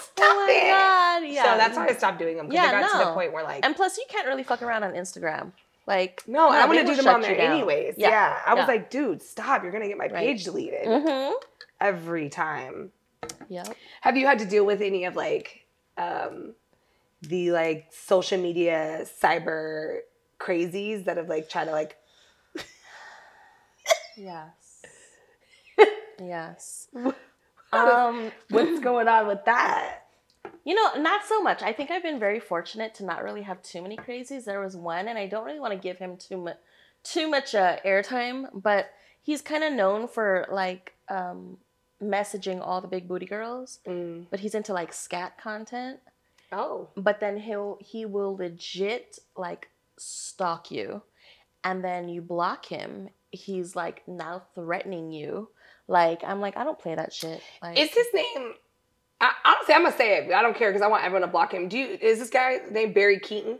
[0.00, 0.70] Stop oh my it.
[0.70, 1.32] god.
[1.34, 1.42] Yeah.
[1.52, 3.42] so that's why i stopped doing them because Yeah, I got to the point where
[3.42, 5.52] like And plus, you can't really fuck around on Instagram.
[5.86, 7.52] Like No, and I want they to do them on there you down.
[7.52, 7.94] anyways.
[7.96, 8.10] Yeah.
[8.10, 8.38] Yeah.
[8.46, 8.66] I was Yeah.
[8.66, 9.62] like, dude, stop.
[9.62, 10.14] You're going to get my Right.
[10.14, 11.32] page deleted Mm-hmm.
[11.80, 12.90] every time.
[13.48, 13.74] Yep.
[14.02, 15.64] Have you had to deal with any of like
[15.96, 16.54] um,
[17.22, 19.98] the like social media cyber
[20.38, 21.96] crazies that have like tried to like,
[24.16, 24.82] Yes.
[26.18, 26.88] yes.
[27.72, 30.00] Um, what's going on with that?
[30.64, 31.62] you know, not so much.
[31.62, 34.44] I think I've been very fortunate to not really have too many crazies.
[34.44, 36.56] There was one, and I don't really want to give him too much,
[37.02, 38.90] too much uh, airtime, but
[39.22, 41.58] he's kind of known for like um,
[42.02, 43.80] messaging all the big booty girls.
[43.86, 44.26] Mm.
[44.30, 46.00] But he's into like scat content.
[46.52, 46.88] Oh.
[46.96, 51.02] but then he'll he will legit like stalk you
[51.62, 55.50] and then you block him he's like now threatening you
[55.86, 58.54] like i'm like i don't play that shit like Is his name,
[59.20, 60.28] I, honestly, I'm going to say it.
[60.28, 61.68] but I don't care because I want everyone to block him.
[61.68, 63.58] Do you, is this guy named Barry Keaton?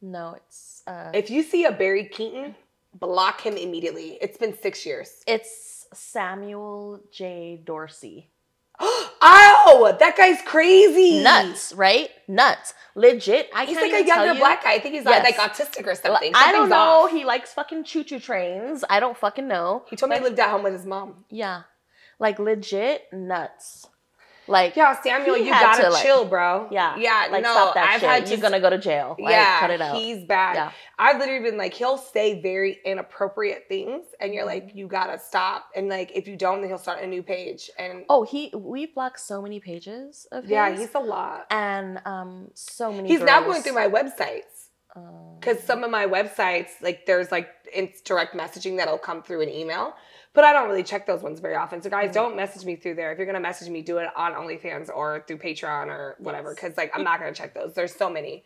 [0.00, 2.54] no it's uh If you see a Barry Keaton,
[2.94, 4.18] block him immediately.
[4.22, 5.22] It's been six years.
[5.26, 8.30] it's samuel j dorsey
[9.22, 11.22] oh, that guy's crazy.
[11.22, 14.74] nuts right nuts legit i He's like a younger you- black guy.
[14.74, 15.24] I think he's Yes.
[15.24, 16.32] like autistic or something.
[16.34, 17.10] i don't know off.
[17.10, 20.50] he likes fucking choo-choo trains i don't fucking know He told me he lived at
[20.50, 21.24] home with his mom.
[21.30, 21.62] yeah
[22.18, 23.86] like legit nuts
[24.48, 26.66] Like, Yeah, Samuel, you gotta to, like- chill, bro.
[26.70, 27.28] yeah, yeah.
[27.30, 28.08] like no, stop that I've shit.
[28.08, 29.16] had to You're gonna go to jail.
[29.18, 29.96] Like, yeah, cut it out.
[29.96, 30.54] he's bad.
[30.56, 30.72] Yeah.
[30.98, 35.66] I've literally been like, he'll say very inappropriate things, and you're like, you gotta stop.
[35.76, 37.70] And like, if you don't, then he'll start a new page.
[37.78, 40.50] And Oh, he we blocked so many pages of his.
[40.50, 41.46] yeah, he's a lot.
[41.50, 43.08] and um so many.
[43.08, 47.48] He's now going through my websites um, because some of my websites, like, there's like
[47.72, 49.94] it's direct messaging that'll come through an email.
[50.32, 51.82] But I don't really check those ones very often.
[51.82, 53.10] So guys, don't message me through there.
[53.10, 56.50] If you're gonna message me, do it on OnlyFans or through Patreon or whatever.
[56.50, 56.60] Yes.
[56.62, 57.74] Because like I'm not gonna check those.
[57.74, 58.44] There's so many.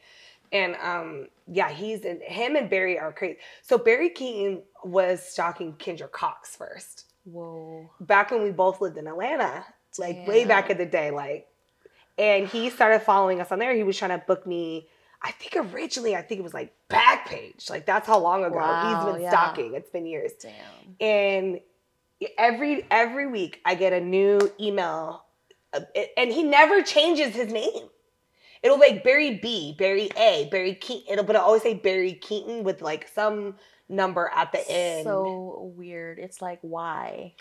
[0.52, 3.38] And um, yeah, he's in him and Barry are crazy.
[3.62, 7.06] So Barry Keaton was stalking Kendra Cox first.
[7.24, 7.90] Whoa.
[8.00, 9.64] Back when we both lived in Atlanta.
[9.96, 11.46] Like way back in the day, like
[12.18, 13.74] and he started following us on there.
[13.74, 14.88] He was trying to book me.
[15.22, 17.70] I think originally I think it was like Backpage.
[17.70, 19.30] Like that's how long ago Wow, he's been yeah.
[19.30, 19.74] stalking.
[19.74, 20.52] It's been years Damn.
[21.00, 21.60] and
[22.38, 25.24] every every week I get a new email,
[25.72, 25.81] uh,
[26.16, 27.88] and he never changes his name.
[28.62, 31.12] It'll like Barry B, Barry A, Barry Keaton.
[31.12, 33.57] It'll but it'll always say Barry Keaton with like some
[33.88, 35.05] number at the end.
[35.05, 36.18] So weird.
[36.18, 37.35] It's like why?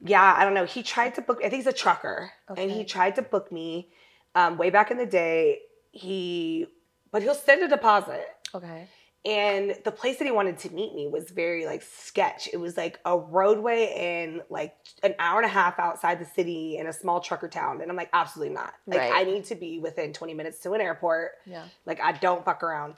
[0.00, 0.64] yeah, I don't know.
[0.64, 1.38] He tried to book.
[1.38, 3.90] I think he's a trucker, and he tried to book me
[4.34, 5.60] um, way back in the day.
[5.90, 6.66] He,
[7.10, 8.26] but he'll send a deposit.
[8.54, 8.88] Okay.
[9.26, 12.48] And the place that he wanted to meet me was very like sketch.
[12.52, 16.76] It was like a roadway in like an hour and a half outside the city
[16.78, 17.80] in a small trucker town.
[17.80, 18.72] And i'm like absolutely not.
[18.86, 19.12] Like Right.
[19.14, 21.32] i need to be within 20 minutes to an airport.
[21.46, 21.64] Yeah.
[21.84, 22.94] like i don't fuck around.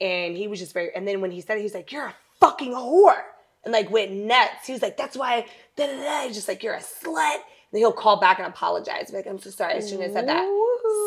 [0.00, 2.06] And he was just very and then when he said it he was like you're
[2.06, 3.20] a fucking whore.
[3.64, 4.66] And like went nuts.
[4.66, 6.26] He was like that's why da, da, da.
[6.26, 7.34] He's just like you're a slut.
[7.34, 7.42] and
[7.74, 10.46] then he'll call back and apologize like i'm so sorry i shouldn't have said that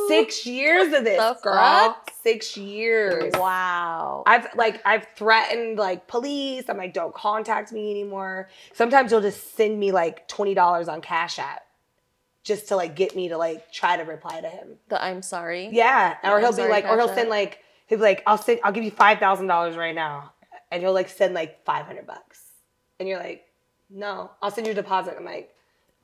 [0.09, 2.11] six years of this The girl fuck?
[2.23, 4.23] six years Wow.
[4.27, 6.65] I've like I've threatened like police.
[6.69, 8.49] I'm like, don't contact me anymore.
[8.73, 11.61] Sometimes he'll just send me like twenty dollars on Cash App,
[12.43, 14.77] just to like get me to like try to reply to him.
[14.89, 15.69] the I'm sorry.
[15.71, 18.59] Yeah, or I'm he'll be like, or he'll send like he'll be like, I'll send,
[18.63, 20.33] I'll give you five thousand dollars right now,
[20.71, 22.41] and he'll like send like five hundred bucks,
[22.99, 23.45] and you're like,
[23.89, 25.15] no, I'll send you a deposit.
[25.17, 25.53] I'm like,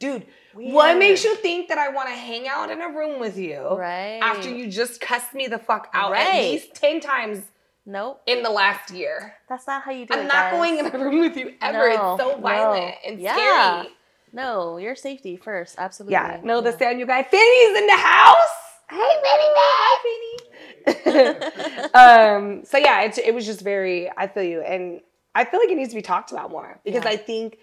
[0.03, 3.37] dude, what makes you think that I want to hang out in a room with
[3.37, 4.19] you Right.
[4.21, 7.39] after you just cussed me the fuck out at least ten times
[7.85, 8.21] Nope.
[8.25, 9.33] in the last year?
[9.49, 10.19] That's not how you do it.
[10.19, 10.53] I'm not guys.
[10.53, 11.89] going in a room with you ever.
[11.89, 13.09] No, it's so violent no.
[13.11, 13.33] and Yeah.
[13.81, 13.93] scary.
[14.35, 15.75] No, your safety first.
[15.77, 16.13] Absolutely.
[16.13, 16.39] Yeah.
[16.43, 17.21] No, the Samuel guy.
[17.23, 18.55] Fanny's in the house.
[18.89, 19.49] Hey, Fanny.
[19.55, 21.89] Hi, Fanny.
[21.93, 22.65] um.
[22.65, 24.09] So yeah, it, it was just very.
[24.17, 25.01] I feel you, and
[25.35, 27.11] I feel like it needs to be talked about more because Yeah.
[27.11, 27.57] I think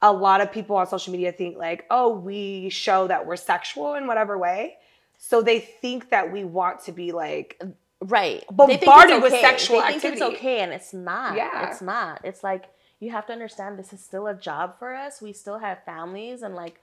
[0.00, 3.94] a lot of people on social media think like, oh, we show that we're sexual
[3.94, 4.76] in whatever way.
[5.18, 7.60] So they think that we want to be like,
[8.00, 8.44] Right.
[8.50, 10.22] Bombarded with sexual they think activity.
[10.22, 11.36] It's okay, and it's not.
[11.36, 11.68] Yeah.
[11.68, 12.20] It's not.
[12.24, 12.66] It's like
[13.00, 15.20] you have to understand this is still a job for us.
[15.20, 16.80] We still have families and like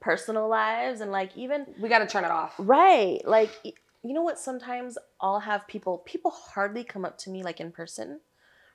[0.00, 2.54] personal lives and like even we got to turn it off.
[2.58, 3.20] right.
[3.26, 3.50] Like
[4.02, 4.38] you know what?
[4.38, 5.98] Sometimes I'll have people.
[6.04, 8.20] People hardly come up to me like in person,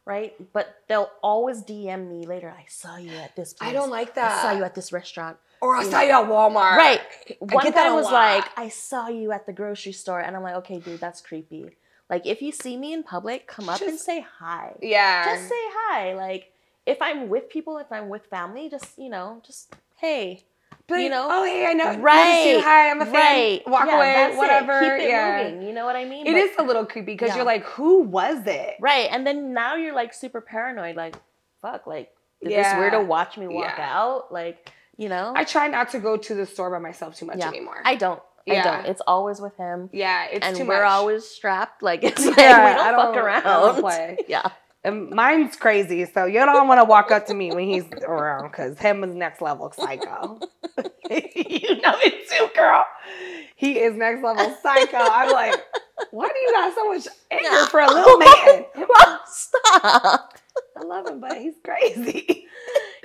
[0.06, 0.34] right?
[0.54, 2.54] But they'll always DM me later.
[2.56, 3.54] I saw you at this.
[3.54, 3.70] Place.
[3.70, 4.40] I don't like that.
[4.40, 5.38] I saw you at this restaurant.
[5.62, 6.78] or I you saw you at Walmart.
[6.78, 7.02] Right.
[7.40, 8.14] One get that guy was lot.
[8.14, 10.20] like, I saw you at the grocery store.
[10.20, 11.70] And I'm like, okay, dude, that's creepy.
[12.10, 14.76] Like, if you see me in public, come up and say hi.
[14.82, 15.26] Yeah.
[15.26, 16.14] Just say hi.
[16.14, 16.52] Like,
[16.86, 20.44] if I'm with people, if I'm with family, just, you know, just, hey.
[20.88, 21.28] But, you know?
[21.30, 21.98] oh hey, I know.
[22.00, 22.60] Right.
[22.64, 23.14] Hi, I'm a fan.
[23.14, 23.62] Right.
[23.68, 23.96] Walk Yeah,
[24.30, 24.38] away.
[24.38, 24.80] Whatever.
[24.82, 25.44] Keep it yeah.
[25.52, 25.68] moving.
[25.68, 26.28] You know what I mean?
[26.28, 27.38] It But- is a little creepy because Yeah.
[27.38, 28.76] you're like, who was it?
[28.80, 29.08] Right.
[29.12, 30.96] And then now you're like super paranoid.
[30.96, 31.16] Like,
[31.62, 32.76] fuck, like, did Yeah.
[32.78, 34.32] this weirdo watch me walk out?
[34.32, 35.34] Like, you know?
[35.36, 37.48] I try not to go to the store by myself too much Yeah.
[37.48, 37.82] anymore.
[37.86, 38.22] I don't.
[38.48, 38.64] I Yeah.
[38.64, 38.86] don't.
[38.88, 39.90] It's always with him.
[39.94, 40.92] yeah, it's and too we're much.
[40.92, 41.82] always strapped.
[41.82, 43.44] Like it's like Yeah, we I don't fuck don't- around.
[43.44, 44.18] Don't play.
[44.28, 44.50] Yeah.
[44.86, 48.52] And mine's crazy, so you don't want to walk up to me when he's around
[48.52, 50.40] because him is next level psycho.
[51.10, 52.86] you know it too, girl.
[53.56, 54.98] He is next level psycho.
[54.98, 55.56] I'm like,
[56.12, 58.66] why do you got so much anger for a little man?
[59.26, 60.38] Stop.
[60.76, 62.48] I love him, but he's crazy.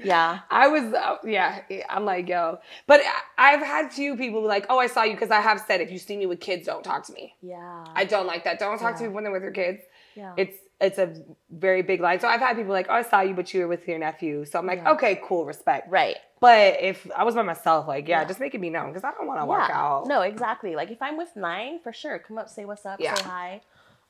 [0.02, 0.40] Yeah.
[0.50, 2.58] I was, uh, yeah, I'm like, yo.
[2.86, 3.00] But
[3.36, 5.90] I've had few people be like, oh, I saw you because I have said if
[5.90, 7.34] you see me with kids, don't talk to me.
[7.42, 7.84] Yeah.
[7.94, 8.58] I don't like that.
[8.58, 9.80] Don't talk to me when they're with your kids.
[10.14, 10.34] yeah.
[10.36, 11.12] It's it's a
[11.50, 12.20] very big line.
[12.20, 14.44] So I've had people like, oh, I saw you, but you were with your nephew.
[14.44, 14.92] So I'm like, Yeah.
[14.92, 15.90] okay, cool, respect.
[15.90, 16.16] right.
[16.40, 18.28] But if I was by myself, like, yeah, Yeah.
[18.28, 20.06] just make it be known because I don't want to walk out.
[20.06, 20.76] No, exactly.
[20.76, 23.14] Like if I'm with nine, for sure, come up, say what's up, Yeah.
[23.16, 23.60] say hi,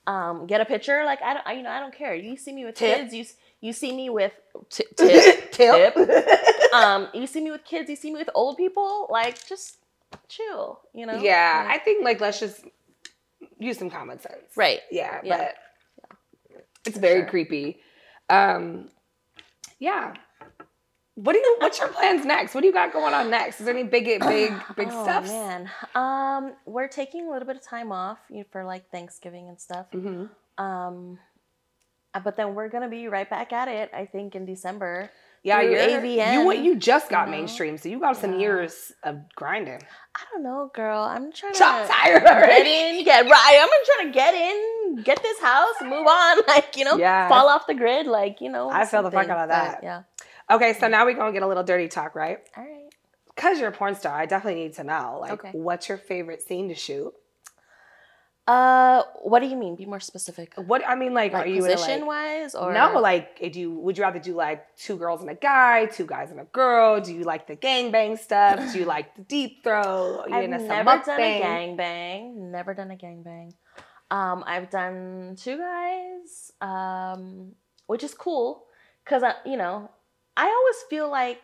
[0.07, 1.04] um, get a picture.
[1.07, 2.14] Like I don't, I, you know, I don't care.
[2.14, 2.96] You see me with Tip.
[2.98, 3.14] kids.
[3.14, 3.24] You
[3.61, 4.33] you see me with
[4.68, 5.52] t- tip.
[5.52, 5.96] Tip.
[6.74, 7.88] um, you see me with kids.
[7.88, 9.07] You see me with old people.
[9.11, 9.78] Like just
[10.28, 10.81] chill.
[10.92, 11.18] You know.
[11.20, 12.62] yeah, I think like let's just
[13.59, 14.42] use some common sense.
[14.54, 14.81] right.
[14.90, 15.37] Yeah, Yeah.
[15.38, 15.54] but
[16.88, 17.81] it's very creepy.
[18.29, 18.88] Um,
[19.79, 20.14] yeah.
[21.14, 21.57] What do you?
[21.59, 22.55] What's your plans next?
[22.55, 23.59] What do you got going on next?
[23.59, 24.20] Is there any big, big,
[24.77, 25.27] big oh, stuff?
[25.27, 25.68] man.
[25.94, 29.61] Um, we're taking a little bit of time off you know, for like Thanksgiving and
[29.61, 29.87] stuff.
[29.92, 30.27] hmm
[30.59, 31.18] Um,
[32.14, 33.90] uh, but then we're gonna be right back at it.
[33.92, 35.11] I think in December.
[35.42, 37.38] Yeah, Through you're AVN, You you just got you know?
[37.38, 38.38] mainstream, so you got some Yeah.
[38.40, 39.81] years of grinding.
[40.16, 41.01] I don't know, girl.
[41.01, 42.98] I'm trying to Shot tired get already.
[42.98, 43.59] in, get right.
[43.62, 46.38] I'm trying to get in, get this house, move on.
[46.48, 47.29] Like you know, Yeah.
[47.29, 48.07] fall off the grid.
[48.07, 48.68] Like you know.
[48.70, 49.81] I feel the fuck out of But, that.
[49.83, 50.03] yeah.
[50.51, 52.38] Okay, so now we're gonna get a little dirty talk, right?
[52.57, 52.88] All right.
[53.35, 55.51] Because you're a porn star, I definitely need to know, like, Okay.
[55.53, 57.12] what's your favorite scene to shoot?
[58.48, 59.76] Uh, what do you mean?
[59.76, 60.54] Be more specific.
[60.56, 62.98] What I mean, like, Like are you position like, wise, or no?
[62.98, 66.30] Like, do you would you rather do like two girls and a guy, two guys
[66.30, 66.98] and a girl?
[66.98, 68.72] Do you like the gangbang stuff?
[68.72, 70.24] Do you like the deep throw?
[70.26, 71.42] You I've some never done a mukbang?
[71.42, 72.34] gangbang.
[72.37, 73.52] Never done a gangbang.
[74.11, 77.52] Um, I've done two guys, um,
[77.87, 78.64] which is cool
[79.04, 79.90] because you know
[80.38, 81.42] I always feel like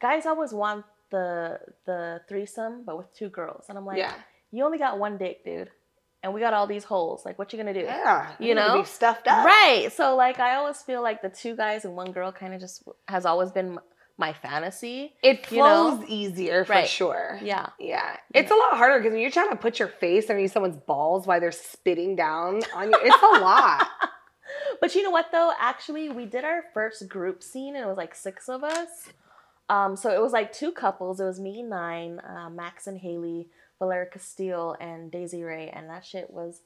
[0.00, 4.14] guys always want the the threesome, but with two girls, and I'm like, yeah,
[4.50, 5.70] you only got one dick, dude,
[6.22, 7.24] and we got all these holes.
[7.24, 7.80] Like, what you gonna do?
[7.80, 8.30] yeah.
[8.38, 8.78] You know?
[8.82, 9.90] be stuffed up, Right.
[9.92, 12.82] So like I always feel like the two guys and one girl kind of just
[13.08, 13.78] has always been
[14.18, 15.14] my fantasy.
[15.22, 15.96] It You know?
[15.98, 16.88] flows easier for Right.
[16.88, 17.38] sure.
[17.42, 17.70] Yeah.
[17.78, 20.76] Yeah, it's a lot harder because when you're trying to put your face underneath someone's
[20.76, 23.86] balls while they're spitting down on you, it's a lot.
[24.80, 25.52] But you know what though?
[25.58, 29.08] Actually, we did our first group scene and it was like six of us.
[29.68, 31.20] Um, so it was like two couples.
[31.20, 33.48] It was me nine, uh, Max and Haley,
[33.82, 36.60] Valerica Steele, and Daisy Ray, and that shit was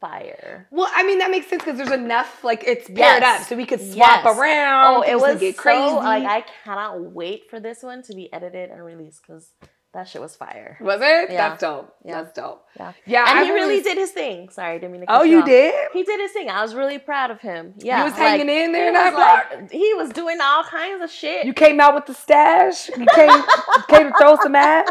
[0.00, 0.66] fire.
[0.70, 3.42] Well, I mean that makes sense because there's enough like it's paired Yes.
[3.42, 4.38] up, so we could swap Yes.
[4.38, 4.96] around.
[4.96, 5.94] Oh, it was get so crazy.
[5.94, 9.50] like I cannot wait for this one to be edited and released because
[9.94, 10.78] that shit was fire.
[10.80, 11.30] was it?
[11.30, 11.50] Yeah.
[11.50, 11.94] That's dope.
[12.04, 12.22] Yeah.
[12.22, 12.66] That's dope.
[12.78, 12.92] Yeah.
[13.04, 14.48] Yeah, and I he really was- did his thing.
[14.48, 15.06] Sorry, didn't mean to.
[15.12, 15.74] Oh, you did?
[15.92, 16.48] He did his thing.
[16.48, 17.74] I was really proud of him.
[17.76, 21.02] Yeah, He was like, hanging in there he was like, he was doing all kinds
[21.04, 21.44] of shit.
[21.44, 22.88] You came out with the stash.
[22.88, 24.90] You came, you came to throw some ass.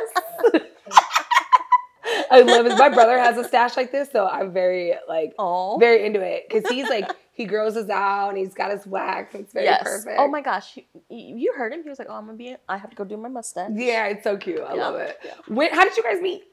[2.32, 2.78] I love it.
[2.78, 6.48] My brother has a stash like this, so I'm very like oh, very into it
[6.48, 9.36] because he's like he grows his out and he's got his wax.
[9.36, 9.84] It's very yes.
[9.84, 10.18] perfect.
[10.20, 11.84] Oh my gosh, you, you heard him.
[11.84, 12.56] He was like, "Oh, I'm gonna be.
[12.70, 14.62] I have to go do my mustache." Yeah, it's so cute.
[14.62, 14.88] I Yeah.
[14.88, 15.20] love it.
[15.48, 16.44] When, how did you guys meet?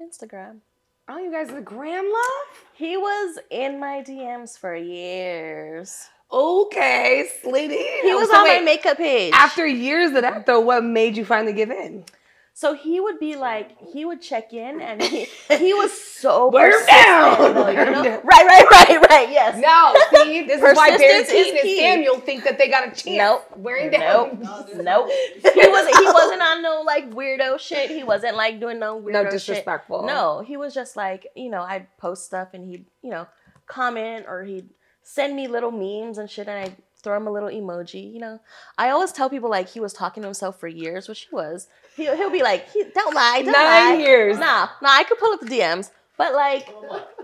[0.00, 0.58] Instagram.
[1.08, 2.64] Oh, you guys are the gram love.
[2.74, 6.08] He was in my DMs for years.
[6.32, 7.78] Okay, slid in.
[7.78, 9.32] He oh, was So on wait, my makeup page.
[9.32, 12.04] After years of that, though, what made you finally give in?
[12.58, 16.68] So he would be like, he would check in, and he he was so Wear
[16.68, 17.54] 'em persistent, down.
[17.54, 18.02] though, you know?
[18.02, 18.20] down.
[18.24, 19.30] Right, right, right, right.
[19.30, 19.58] Yes.
[19.60, 21.80] No, see, this is why Barry is Keaton and key.
[21.80, 23.04] Samuel think that they got a chance.
[23.18, 23.44] Nope.
[23.58, 24.40] Wearing down.
[24.40, 24.68] Nope.
[24.76, 25.10] Nope.
[25.54, 25.96] He wasn't.
[25.98, 27.90] He wasn't on no like weirdo shit.
[27.90, 29.32] He wasn't like doing no weirdo No shit.
[29.32, 30.06] disrespectful.
[30.06, 33.26] No, he was just like you know I'd post stuff and he'd you know
[33.66, 34.70] comment or he'd
[35.02, 38.12] send me little memes and shit and I'd throw him a little emoji.
[38.12, 38.40] You know,
[38.76, 41.68] I always tell people like he was talking to himself for years, which he was.
[41.94, 44.04] He'll, he'll be like, he, don't lie, don't Nine lie.
[44.04, 44.38] years.
[44.38, 46.68] Nah, nah, I could pull up the DMs, but like.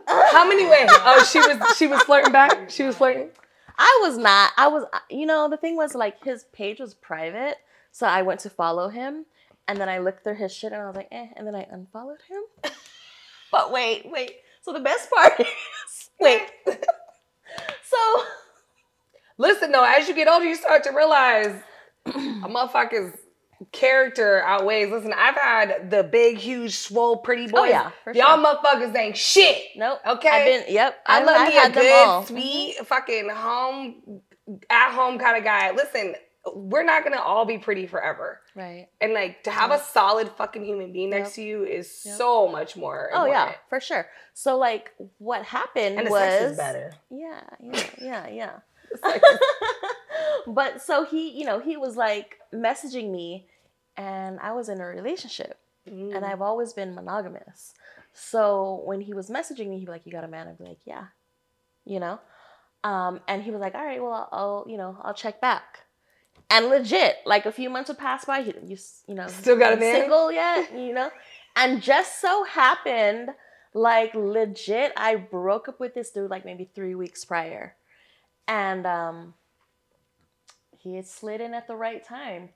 [0.06, 0.88] How many ways?
[0.90, 2.70] Oh, she was she was flirting back.
[2.70, 3.30] She was flirting.
[3.78, 4.52] I was not.
[4.56, 7.56] I was, you know, the thing was like his page was private,
[7.90, 9.26] so I went to follow him,
[9.66, 11.66] and then I looked through his shit, and I was like, eh, and then I
[11.70, 12.72] unfollowed him.
[13.52, 14.32] but wait, wait.
[14.62, 16.42] So the best part is, wait.
[16.66, 18.24] so
[19.38, 21.54] Listen though, as you get older, you start to realize
[22.06, 23.16] a motherfucker's
[23.70, 24.90] character outweighs.
[24.90, 27.60] Listen, I've had the big, huge, swole, pretty oh, boys.
[27.60, 28.44] Oh, yeah, for Y'all sure.
[28.56, 29.62] motherfuckers ain't shit.
[29.76, 29.98] nope.
[30.06, 30.28] Okay.
[30.28, 30.74] I've been.
[30.74, 30.96] Yep.
[31.06, 32.20] I I've- love I've me a had them all.
[32.20, 34.20] good, sweet, fucking home,
[34.68, 35.70] at home kind of guy.
[35.72, 36.14] Listen,
[36.54, 38.40] we're not gonna all be pretty forever.
[38.56, 38.88] Right.
[39.00, 41.34] And like to have a solid fucking human being next Yep.
[41.36, 42.16] to you is Yep.
[42.16, 43.10] so much more.
[43.14, 44.08] Oh yeah, for sure.
[44.34, 46.92] So like, what happened And was better.
[47.10, 48.52] Yeah, yeah, yeah, yeah.
[50.46, 53.46] but so he, you know, he was like messaging me,
[53.96, 55.58] and I was in a relationship,
[55.90, 56.14] Mm.
[56.14, 57.74] and I've always been monogamous.
[58.14, 60.62] So when he was messaging me, he'd be like, "You got a man?" I'd be
[60.64, 61.06] like, "Yeah,"
[61.84, 62.20] you know.
[62.84, 65.80] Um, and he was like, "All right, well, I'll, I'll, you know, I'll check back."
[66.50, 68.76] And legit, like a few months would pass by, he, you,
[69.08, 70.00] you know, Still got a man?
[70.00, 71.10] single yet, you know,
[71.56, 73.30] and just so happened,
[73.74, 77.74] like legit, I broke up with this dude like maybe three weeks prior,
[78.48, 79.34] and um,
[80.78, 82.50] he had slid in at the right time,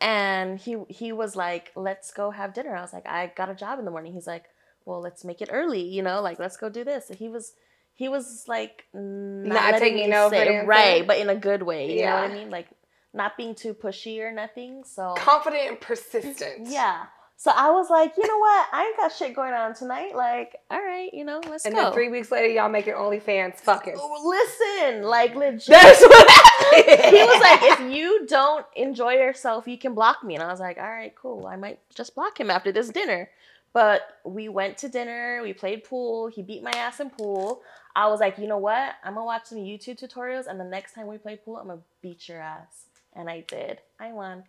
[0.00, 3.54] and he he was like, "Let's go have dinner." I was like, "I got a
[3.54, 4.44] job in the morning." He's like,
[4.84, 7.52] "Well, let's make it early, you know, like let's go do this." And he was.
[7.96, 11.62] He was like not, Not letting me no for say- right, but in a good
[11.62, 11.98] way.
[11.98, 12.48] You know what I mean?
[12.48, 12.68] Like
[13.12, 14.84] not being too pushy or nothing.
[14.84, 16.66] So confident and persistent.
[16.70, 17.06] yeah.
[17.40, 18.66] So I was like, you know what?
[18.70, 20.14] I ain't got shit going on tonight.
[20.14, 21.84] Like, all right, you know, let's And go.
[21.84, 23.94] then three weeks later, y'all make your OnlyFans fucking.
[23.96, 25.64] Oh, listen, like legit.
[25.68, 27.16] That's what happened.
[27.16, 30.34] he was like, if you don't enjoy yourself, you can block me.
[30.34, 31.46] And I was like, all right, cool.
[31.46, 33.30] I might just block him after this dinner.
[33.72, 37.62] But we went to dinner, we played pool, he beat my ass in pool.
[37.96, 38.96] I was like, you know what?
[39.02, 41.80] I'm gonna watch some YouTube tutorials, and the next time we play pool, I'm gonna
[42.02, 42.84] beat your ass.
[43.16, 43.78] And I did.
[43.98, 44.44] I won.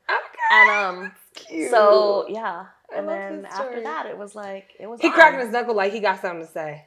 [0.49, 1.69] And um, Cute.
[1.71, 2.65] so yeah.
[2.95, 4.99] And then after that, it was like it was.
[4.99, 5.13] he on.
[5.13, 6.85] cracking his knuckle like he got something to say.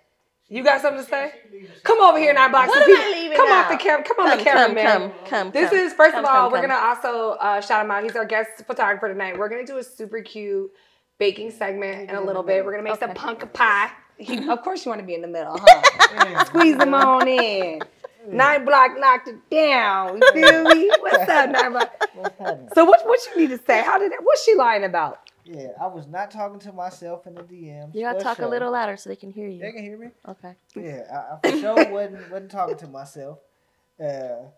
[0.48, 1.32] You got something to say?
[1.84, 4.04] Come over here and I box What some am I leaving Come off the camera.
[4.04, 4.86] Come on Come, the camera, come, man.
[5.10, 5.50] come, come.
[5.52, 5.78] This come.
[5.78, 6.68] is first Come, of all, come, we're come.
[6.68, 8.02] gonna also uh, shout him out.
[8.02, 9.38] He's our guest photographer tonight.
[9.38, 10.70] We're gonna do a super cute
[11.18, 12.62] baking segment in a little bit.
[12.62, 13.18] We're gonna make some Okay.
[13.18, 13.90] pumpkin pie.
[14.18, 16.44] He, of course, you want to be in the middle, huh?
[16.44, 17.80] Squeeze them on in.
[18.26, 20.16] Nine block knocked it down.
[20.20, 20.90] You feel me?
[21.00, 22.08] What's up, nine block?
[22.14, 22.68] What's happening?
[22.74, 23.82] So what what you need to say?
[23.82, 24.18] How did that?
[24.22, 25.20] What's she lying about?
[25.44, 27.94] Yeah, I was not talking to myself in the DM.
[27.94, 29.60] You gotta for talk a little louder so they can hear you.
[29.60, 30.08] They can hear me.
[30.26, 30.54] Okay.
[30.74, 33.38] Yeah, I, I for sure wasn't wasn't talking to myself.
[34.02, 34.48] Uh,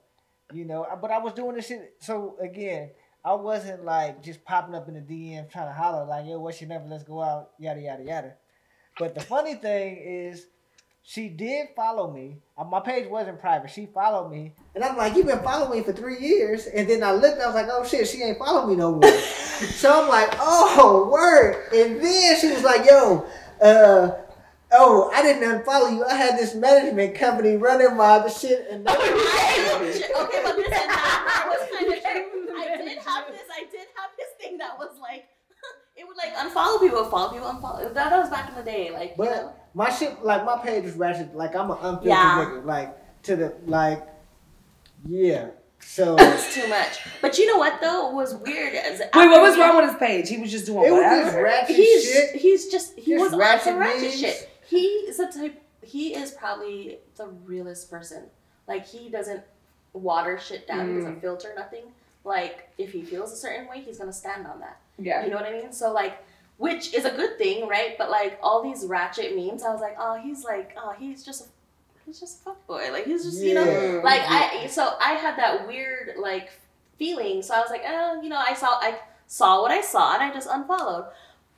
[0.53, 1.95] you know, but I was doing this shit.
[1.99, 2.91] So again,
[3.25, 6.61] I wasn't like just popping up in the DM trying to holler like, "Yo, what's
[6.61, 6.89] your number?
[6.89, 8.35] Let's go out." Yada yada yada.
[8.99, 10.47] But the funny thing is,
[11.09, 12.39] she did follow me.
[12.59, 13.71] Uh, My page wasn't private.
[13.71, 17.05] She followed me, and I'm like, "You've been following me for three years." And then
[17.05, 17.35] I looked.
[17.35, 19.09] And I was like, "Oh shit, she ain't following me no more."
[19.79, 23.25] so I'm like, "Oh word!" And then she was like, "Yo,
[23.63, 24.11] uh."
[24.73, 26.05] Oh, I didn't unfollow you.
[26.05, 31.71] I had this management company running my other shit, and okay, but listen, that was
[31.71, 32.49] kind of true.
[32.59, 33.47] I did have this.
[33.49, 35.27] I did have this thing that was like,
[35.95, 37.95] it would like unfollow people, follow people, unfollow.
[37.95, 39.53] That, that was back in the day, like you know.
[39.77, 41.37] But my shit, like my page is ratchet.
[41.37, 42.45] Like I'm an unfiltered Yeah.
[42.49, 42.65] nigga.
[42.65, 44.07] Like to the like,
[45.07, 45.49] yeah.
[45.81, 46.99] So It's too much.
[47.21, 48.75] But you know what though It was weird?
[48.75, 50.29] As Wait, what was wrong with his page?
[50.29, 52.37] He was just doing it was just ratchet He's shit.
[52.37, 54.51] he's just he Just was on ratchet some ratchet shit.
[54.67, 55.63] He is the type.
[55.83, 58.25] He is probably the realest person.
[58.67, 59.43] Like he doesn't
[59.93, 60.89] water shit down.
[60.89, 60.99] He Mm.
[60.99, 61.85] doesn't filter nothing.
[62.25, 64.79] Like if he feels a certain way, he's gonna stand on that.
[64.99, 65.25] Yeah.
[65.25, 65.73] You know what I mean?
[65.73, 66.25] So like,
[66.59, 67.97] which is a good thing, right?
[67.99, 71.47] But like all these ratchet memes, I was like, oh, he's like, oh, he's just,
[71.47, 71.49] a,
[72.07, 72.93] he's just a fuckboy.
[72.93, 74.67] Like he's just, you know, like I.
[74.69, 76.51] So I had that weird like
[76.99, 77.43] feeling.
[77.43, 80.23] So I was like, oh, you know, I saw, I saw what I saw, and
[80.23, 81.07] I just unfollowed.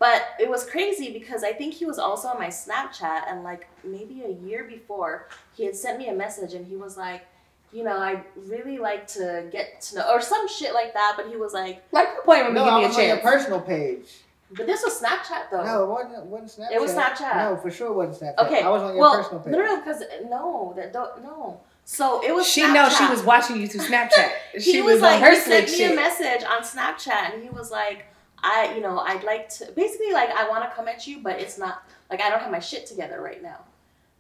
[0.00, 3.66] But it was crazy because I think he was also on my Snapchat, and like
[3.84, 7.22] maybe a year before, he had sent me a message, and he was like.
[7.70, 11.16] You know, I'd really like to get to know, or some shit like that.
[11.18, 12.60] But he was like, Like quit playing with me.
[12.60, 13.22] no, give I me a was on your chance.
[13.30, 14.06] personal page.
[14.52, 15.64] But this was Snapchat though.
[15.64, 16.14] No, it wasn't.
[16.14, 16.74] It wasn't Snapchat.
[16.74, 17.36] It was Snapchat.
[17.36, 18.46] No, for sure it wasn't Snapchat.
[18.46, 18.62] Okay.
[18.62, 19.52] I was on your well, personal page.
[19.52, 21.60] no, no, because no, that don't no.
[21.84, 22.46] So it was.
[22.46, 24.30] She knows she was watching you through Snapchat.
[24.54, 27.34] He she was, was, like, on her he sent slick me a message on Snapchat,
[27.34, 28.06] and he was like,
[28.42, 31.40] I, you know, I'd like to basically like I want to come at you, but
[31.40, 33.60] it's not like I don't have my shit together right now,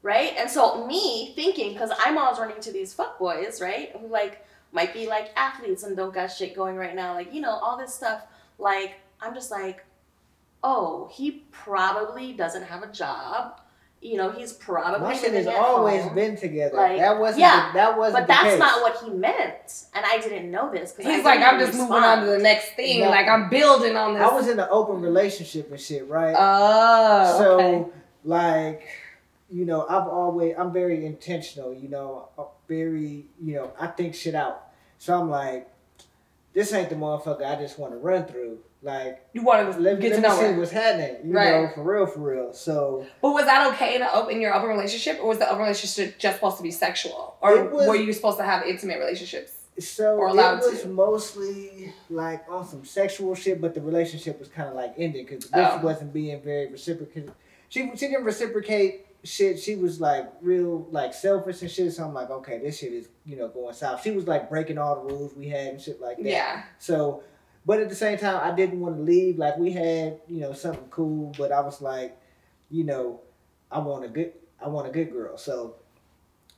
[0.02, 0.34] right?
[0.36, 4.92] And so me thinking, because I'm always running to these fuckboys, right, who like might
[4.92, 7.94] be like athletes and don't got shit going right now, like you know all this
[7.94, 8.22] stuff.
[8.58, 9.84] Like I'm just like,
[10.62, 13.60] oh, he probably doesn't have a job.
[14.00, 16.14] You know, he's probably My shit has always home.
[16.14, 16.76] been together.
[16.76, 17.40] Like, that wasn't.
[17.40, 18.14] yeah, the, that wasn't.
[18.14, 18.58] But the that's case.
[18.60, 20.92] not what he meant, and I didn't know this.
[20.92, 23.00] 'cause I He's like, I'm just moving on to the next thing.
[23.00, 23.08] Yeah.
[23.08, 24.22] Like I'm building on this.
[24.22, 26.34] I was in an open relationship and shit, right?
[26.38, 27.90] Oh, so okay.
[28.24, 28.88] like
[29.50, 34.14] you know i've always i'm very intentional you know uh, very you know i think
[34.14, 34.66] shit out
[34.98, 35.66] so i'm like
[36.52, 40.00] this ain't the motherfucker i just want to run through like You wanted to let,
[40.00, 40.58] get let to me know see her.
[40.58, 41.50] what's happening you Right.
[41.50, 45.18] know for real for real so But was that okay to open your open relationship,
[45.20, 48.38] or was the open relationship just supposed to be sexual, or was- were you supposed
[48.38, 49.52] to have intimate relationships?
[49.80, 50.88] so Or it allowed was to.
[50.88, 55.48] mostly like on some sexual shit but the relationship was kind of like ending because
[55.54, 55.80] Oh.
[55.82, 57.32] wasn't being very reciprocated
[57.68, 62.14] she, she didn't reciprocate shit she was like real like selfish and shit so i'm
[62.14, 65.12] like okay this shit is you know going south she was like breaking all the
[65.12, 66.62] rules we had and shit like that Yeah.
[66.78, 67.22] So,
[67.68, 69.36] but at the same time, I didn't want to leave.
[69.38, 72.16] Like we had, you know, something cool, but I was like,
[72.70, 73.20] you know,
[73.70, 74.32] I want a good,
[74.64, 75.36] I want a good girl.
[75.36, 75.74] So,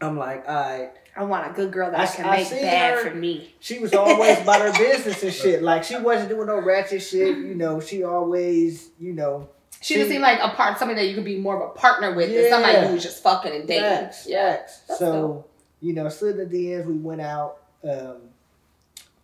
[0.01, 0.93] I'm like, all right.
[1.17, 3.53] I want a good girl that I- can I make bad her- for me.
[3.59, 5.63] She was always about her business and shit.
[5.65, 7.37] Like she wasn't doing no ratchet shit.
[7.37, 9.49] You know, she always, you know,
[9.83, 11.75] She just See- seemed like a part, somebody that you could be more of a
[11.75, 12.87] partner with than somebody Yeah.
[12.87, 13.83] who was just fucking and dating.
[13.83, 14.53] Facts, Yeah.
[14.59, 14.83] facts.
[14.99, 15.51] So, dope.
[15.81, 18.17] you know, slid in the DMs, we went out, um,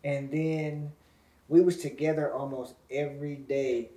[0.03, 0.93] and then
[1.49, 3.91] we was together almost every day.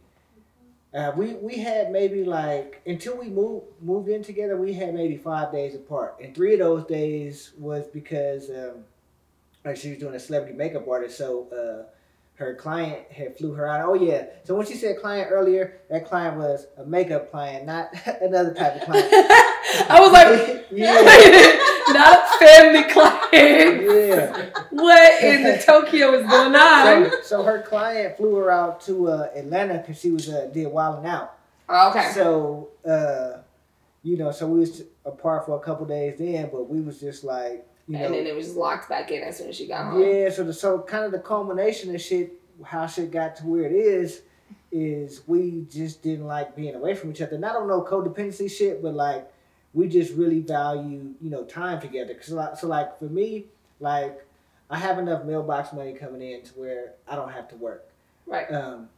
[0.94, 5.18] Uh, we we had maybe like until we moved moved in together, we had maybe
[5.18, 8.84] five days apart, and three of those days was because um,
[9.64, 11.90] like she was doing a celebrity makeup artist, so uh,
[12.40, 13.90] her client had flew her out.
[13.90, 14.28] Oh yeah.
[14.46, 17.90] So when she said client earlier, that client was a makeup client, not
[18.22, 19.10] another type of client.
[19.14, 21.02] I was like, yeah,
[21.90, 23.19] not a family client.
[23.34, 24.50] yeah.
[24.72, 27.12] What in the Tokyo is going on?
[27.12, 30.68] So, so her client flew her out to uh, Atlanta because she was uh, did
[30.68, 31.38] Wild 'N Out.
[31.68, 32.12] Oh, okay.
[32.14, 33.40] So uh,
[34.04, 37.24] you know, so we was apart for a couple days then, but we was just
[37.24, 39.92] like, you know, and then it was locked back in as soon as she got
[39.92, 40.02] home.
[40.02, 43.64] Yeah, so the so kind of the culmination of shit, how shit got to where
[43.64, 44.22] it is,
[44.72, 47.36] is we just didn't like being away from each other.
[47.36, 49.30] And I don't know codependency shit, but like
[49.80, 52.14] we just really value you know time together.
[52.14, 53.46] Cause like, so like for me,
[53.80, 54.26] like
[54.70, 57.90] I have enough mailbox money coming in to where I don't have to work.
[58.28, 58.52] Right.
[58.52, 58.90] Um,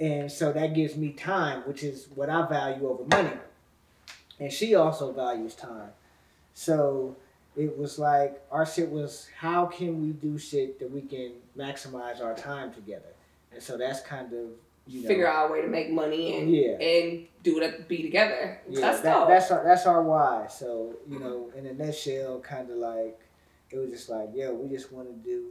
[0.00, 3.36] and so that gives me time, which is what I value over money.
[4.40, 5.90] And she also values time.
[6.54, 7.16] So
[7.54, 12.22] it was like our shit was how can we do shit that we can maximize
[12.22, 13.12] our time together.
[13.52, 14.46] And so that's kind of
[14.88, 16.72] you know Figure out a way to make money and Yeah.
[16.80, 18.60] and do it be together.
[18.68, 20.46] yeah, that's that, that's our that's our why.
[20.48, 23.18] So, you know, in a nutshell, kinda like
[23.70, 25.46] it was just like, yo, we just wanna do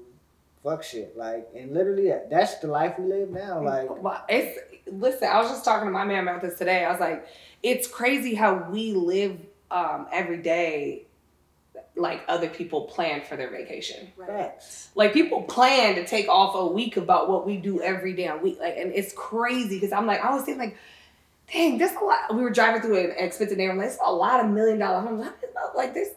[0.63, 1.15] fuck shit.
[1.17, 3.63] Like and literally that, that's the life we live now.
[3.63, 4.59] Like Well, it's
[4.91, 5.27] listen.
[5.31, 6.83] I was just talking to my man about this today.
[6.83, 7.25] I was like,
[7.63, 9.39] it's crazy how we live
[9.71, 11.06] um, every day,
[11.97, 14.07] like other people plan for their vacation.
[14.25, 14.89] facts.
[14.95, 18.59] Like people plan to take off a week about what we do every damn week.
[18.59, 20.77] Like, and it's crazy because I'm like, I was thinking like,
[21.51, 22.35] dang, this a lot.
[22.35, 23.79] We were driving through an expensive neighborhood.
[23.83, 25.23] Like, it's a lot of million dollar homes.
[25.23, 26.09] How is like this?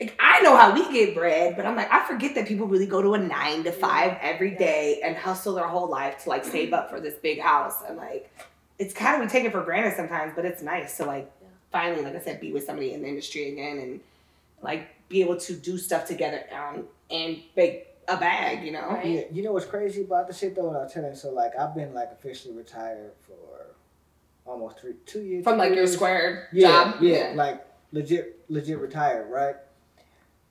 [0.00, 2.86] Like I know how we get bread, but I'm like, I forget that people really
[2.86, 6.44] go to a nine to five every day and hustle their whole life to like
[6.44, 7.82] save up for this big house.
[7.86, 8.28] And like,
[8.80, 11.48] it's kind of we take it for granted sometimes, but it's nice to like Yeah.
[11.70, 14.00] finally, like I said, be with somebody in the industry again and
[14.62, 18.88] like be able to do stuff together um, and make a bag, you know.
[18.88, 19.06] Right.
[19.06, 20.68] Yeah, you know what's crazy about the shit though?
[20.68, 21.14] And I'll tell you.
[21.14, 23.76] So like I've been like officially retired for
[24.44, 25.44] almost three, two years.
[25.44, 25.94] From two like your years.
[25.94, 27.02] square yeah, job.
[27.02, 29.56] Yeah, like legit, legit retired, right?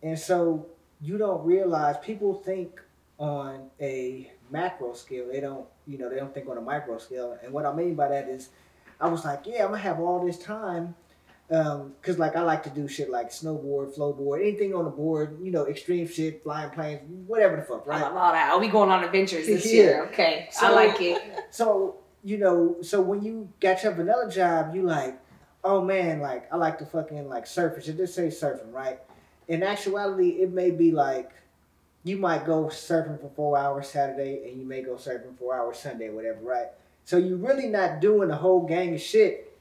[0.03, 0.68] And so
[1.01, 2.82] you don't realize people think
[3.18, 5.28] on a macro scale.
[5.32, 7.38] They don't, you know, they don't think on a micro scale.
[7.43, 8.49] And what I mean by that is,
[8.99, 10.95] I was like, yeah, I'm gonna have all this time.
[11.52, 15.38] Um, cause like I like to do shit like snowboard, flowboard, anything on the board,
[15.43, 18.02] you know, extreme shit, flying planes, whatever the fuck, I right?
[18.04, 18.49] love all that.
[18.49, 19.74] I'll be going on adventures this Yeah.
[19.82, 20.06] year.
[20.06, 20.47] Okay.
[20.49, 21.22] I So- like it.
[21.49, 25.20] So, you know, so when you got your vanilla job, you like,
[25.66, 27.78] oh man, like I like to fucking like surf.
[27.86, 28.99] It just say surfing, right?
[29.49, 31.32] In actuality, it may be like
[32.06, 35.80] you might go surfing for four hours Saturday and you may go surfing four hours
[35.80, 36.68] Sunday, whatever, right?
[37.04, 39.52] So you're really not doing a whole gang of shit.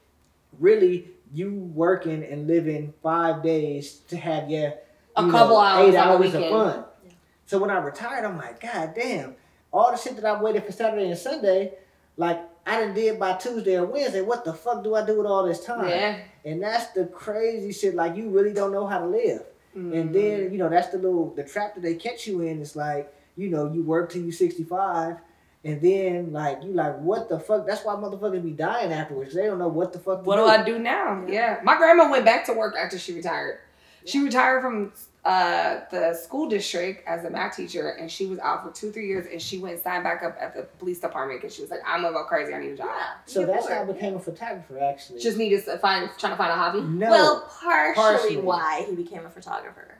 [0.59, 4.73] Really, you working and living five days to have your
[5.15, 6.85] A you couple know, hours eight hours of fun.
[7.05, 7.11] Yeah.
[7.45, 9.35] So when I retired, I'm like, God damn,
[9.71, 11.73] all the shit that I waited for Saturday and Sunday,
[12.17, 14.21] like I done did by Tuesday or Wednesday.
[14.21, 15.87] What the fuck do I do with all this time?
[15.87, 16.19] Yeah.
[16.45, 17.95] And that's the crazy shit.
[17.95, 19.43] Like you really don't know how to live.
[19.75, 19.93] Mm-hmm.
[19.93, 22.61] And then you know that's the little the trap that they catch you in.
[22.61, 25.17] It's like you know you work till you 65.
[25.63, 27.67] And then, like, you like, what the fuck?
[27.67, 29.35] That's why motherfuckers be dying afterwards.
[29.35, 30.23] They don't know what the fuck.
[30.23, 31.23] To What do I do now?
[31.27, 31.33] Yeah.
[31.33, 31.59] Yeah.
[31.63, 33.59] My grandma went back to work after she retired.
[34.03, 34.91] She retired from
[35.23, 39.05] uh, the school district as a math teacher, and she was out for two, three
[39.05, 41.69] years, and she went and signed back up at the police department because she was
[41.69, 42.51] like, "I'm gonna go crazy.
[42.55, 43.03] I need a job." Yeah.
[43.27, 43.75] So you that's were.
[43.75, 45.19] how I became a photographer, actually.
[45.21, 46.81] Just needed to find, trying to find a hobby.
[46.81, 47.11] no.
[47.11, 48.37] Well, partially, Partially.
[48.37, 49.93] why he became a photographer.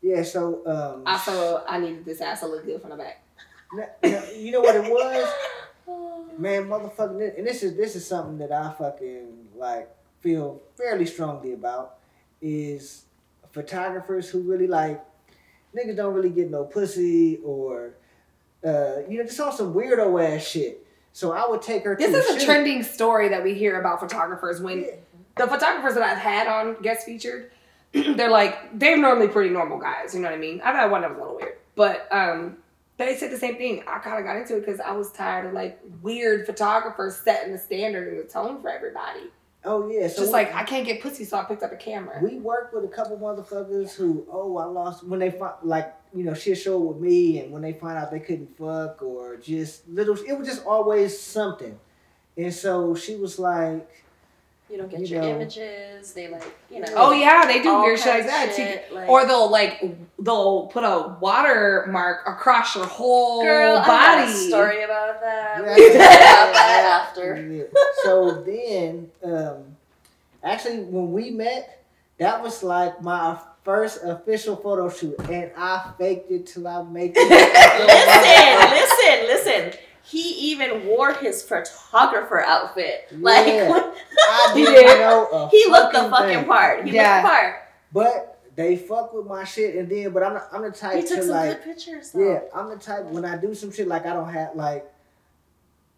[0.00, 0.22] yeah.
[0.22, 1.02] So um.
[1.04, 3.20] Also, I needed this ass to look good from the back.
[3.72, 5.28] You know what it was?
[6.38, 9.88] Man, motherfucking, and this is this is something that I fucking like
[10.20, 11.96] feel fairly strongly about
[12.40, 13.04] is
[13.50, 15.04] photographers who really like
[15.76, 17.94] niggas don't really get no pussy or
[18.64, 20.84] uh you know just on some weirdo ass shit.
[21.12, 21.96] So I would take her.
[21.96, 22.44] This is a shoot.
[22.46, 24.90] trending story that we hear about photographers when Yeah.
[25.36, 27.50] the photographers that I've had on guest featured,
[27.92, 30.14] they're like they're normally pretty normal guys.
[30.14, 30.60] You know what I mean?
[30.64, 32.58] I've had one that was a little weird, but um,
[33.06, 33.84] they said the same thing.
[33.86, 37.52] I kind of got into it because I was tired of like weird photographers setting
[37.52, 39.30] the standard and the tone for everybody.
[39.64, 41.76] Oh yeah, It's so just like I can't get pussy, so I picked up a
[41.76, 42.18] camera.
[42.22, 46.24] We worked with a couple motherfuckers who, oh, I lost when they find like you
[46.24, 49.88] know shit show with me, and when they find out they couldn't fuck or just
[49.88, 51.78] little, it was just always something.
[52.36, 53.90] And so she was like,
[54.70, 55.28] You don't get You your know.
[55.30, 56.12] images.
[56.12, 56.88] They like, you know.
[56.94, 58.54] oh yeah, they do weird shit like that.
[58.54, 59.82] shit, like- Or they'll like
[60.18, 64.30] they'll put a watermark across your whole Girl, body.
[64.30, 65.62] story about that.
[65.64, 67.48] Yeah, We can about that after.
[67.50, 67.64] Yeah.
[68.04, 69.76] So then, um,
[70.44, 71.74] actually, when we met,
[72.18, 77.12] That was like my first official photo shoot, and I faked it till I made
[77.16, 77.28] it.
[77.88, 79.80] listen, listen, listen.
[80.08, 83.08] He even wore his photographer outfit.
[83.12, 83.92] Like Yeah.
[84.18, 86.44] I He didn't know he looked the fucking fucking thing.
[86.46, 86.84] part.
[86.84, 87.16] He Yeah.
[87.16, 87.54] looked the part.
[87.92, 91.02] But they fuck with my shit, and then, but I'm the, I'm the type He
[91.02, 92.32] took to some like, good pictures though.
[92.32, 94.84] yeah, I'm the type when I do some shit like I don't have like.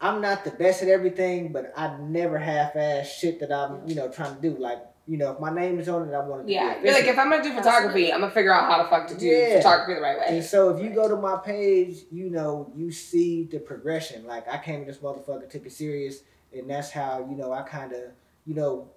[0.02, 4.08] I'm not the best at everything, but I never half-ass shit that I'm, you know,
[4.08, 4.56] trying to do.
[4.58, 6.52] Like, you know, if my name is on it, I want to.
[6.52, 8.88] Yeah, be you're like if I'm gonna do photography, I'm gonna figure out how the
[8.88, 9.56] fuck to do Yeah.
[9.56, 10.26] photography the right way.
[10.28, 14.26] And so if you go to my page, you know, you see the progression.
[14.26, 16.22] Like I came to this motherfucker, took it serious,
[16.52, 18.12] and that's how, you know, I kinda,
[18.46, 18.88] you know,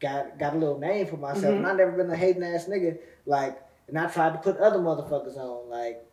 [0.00, 1.54] got got a little name for myself.
[1.54, 1.58] Mhm.
[1.58, 2.98] And I never been a hating ass nigga.
[3.26, 5.68] Like and I tried to put other motherfuckers on.
[5.70, 6.04] Like,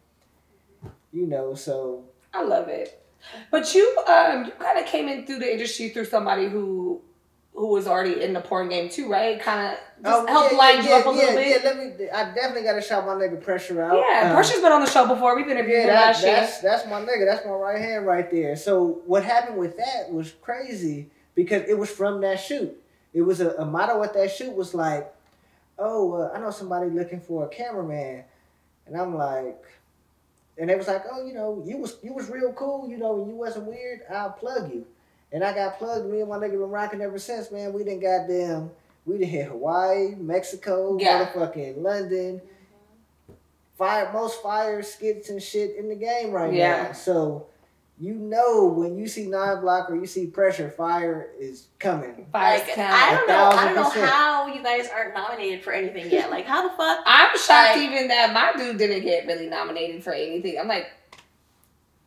[1.11, 2.03] you know, so
[2.34, 2.99] I love it.
[3.51, 7.01] But you um you kind of came in through the industry through somebody who
[7.56, 9.39] who was already in the porn game too, right?
[9.39, 11.47] Kind of just help Oh, yeah, line yeah, you up a yeah, little bit.
[11.47, 11.64] yeah, bit.
[11.64, 13.95] let me I definitely gotta shout my nigga pressure out.
[13.95, 15.36] Yeah, Um, Pressure's been on the show before.
[15.36, 16.36] We've interviewed Yeah, him that, last year.
[16.36, 17.26] that's that's my nigga.
[17.30, 18.56] That's my right hand right there.
[18.56, 22.76] So what happened with that was crazy because it was from that shoot.
[23.14, 25.14] It was a, a motto at that shoot was like,
[25.78, 28.24] "Oh, uh, I know somebody looking for a cameraman,"
[28.88, 29.64] and I'm like,
[30.58, 32.89] and they was like, "Oh, you know, you was you was real cool.
[32.89, 34.01] You know, and you wasn't weird.
[34.12, 34.88] I'll plug you."
[35.34, 36.08] And I got plugged.
[36.10, 37.74] Me and my nigga been rocking ever since, man.
[37.74, 38.70] We done goddamn.
[39.06, 41.26] We done hit Hawaii, Mexico, Yeah.
[41.26, 42.42] motherfucking London
[43.78, 46.84] fire most fire skits and shit in the game right Yeah.
[46.84, 46.92] now.
[46.94, 47.48] So
[48.00, 52.28] you know when you see nine block or you see pressure, fire is coming.
[52.32, 52.94] Five Like count.
[52.94, 53.36] I don't know.
[53.50, 54.10] I don't know percent.
[54.10, 56.30] how you guys aren't nominated for anything yet.
[56.30, 57.00] Like how the fuck?
[57.06, 60.60] I'm shocked Like- even that my dude didn't get really nominated for anything.
[60.60, 60.88] I'm like,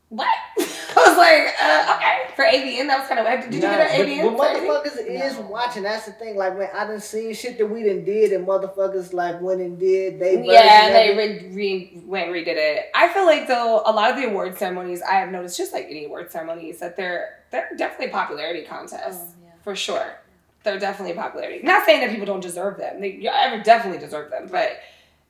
[0.08, 0.28] what?
[0.98, 2.86] I was like, uh, okay, for AVN.
[2.88, 3.26] That was kind of.
[3.26, 3.40] weird.
[3.42, 4.36] Did you Nah, get an but- AVN?
[4.36, 4.70] But, for anything?
[4.70, 5.46] motherfuckers is No.
[5.46, 5.82] watching.
[5.82, 6.36] That's the thing.
[6.36, 9.78] Like man, I done seen shit that we done did, and motherfuckers like went and
[9.78, 10.18] did.
[10.18, 12.90] They Yeah, version they re- re- went and redid it.
[12.94, 15.86] I feel like though a lot of the award ceremonies I have noticed, just like
[15.90, 19.50] any award ceremonies, that they're they're definitely popularity contests Oh, yeah.
[19.62, 20.18] for sure.
[20.64, 21.60] They're definitely popularity.
[21.62, 23.00] Not saying that people don't deserve them.
[23.00, 24.78] They ever definitely deserve them, but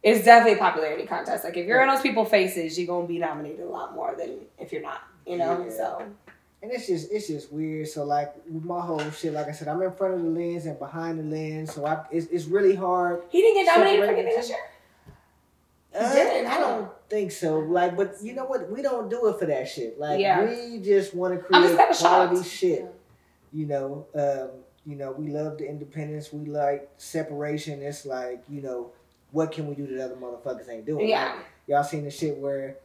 [0.02, 1.44] it's definitely a popularity contest.
[1.44, 4.38] Like if you're in those people's faces, you're gonna be nominated a lot more than
[4.58, 5.02] if you're not.
[5.26, 5.70] You know, Yeah.
[5.76, 6.02] so
[6.62, 7.88] And it's just it's just weird.
[7.88, 10.66] So like with my whole shit, like I said, I'm in front of the lens
[10.66, 13.22] and behind the lens, so I it's, it's really hard.
[13.28, 14.58] he didn't get nominated for anything this year.
[15.98, 17.58] Uh, didn't, I don't think so.
[17.58, 18.70] Like, but you know what?
[18.70, 19.98] We don't do it for that shit.
[19.98, 20.44] Like, Yeah.
[20.44, 22.46] we just want to create quality shocked.
[22.48, 22.80] shit.
[22.80, 22.86] Yeah.
[23.52, 24.50] You know, um,
[24.84, 26.32] you know, we love the independence.
[26.32, 27.80] We like separation.
[27.80, 28.90] It's like, you know,
[29.30, 31.08] what can we do that other motherfuckers ain't doing?
[31.08, 31.32] Yeah.
[31.34, 32.76] Like, y'all seen the shit where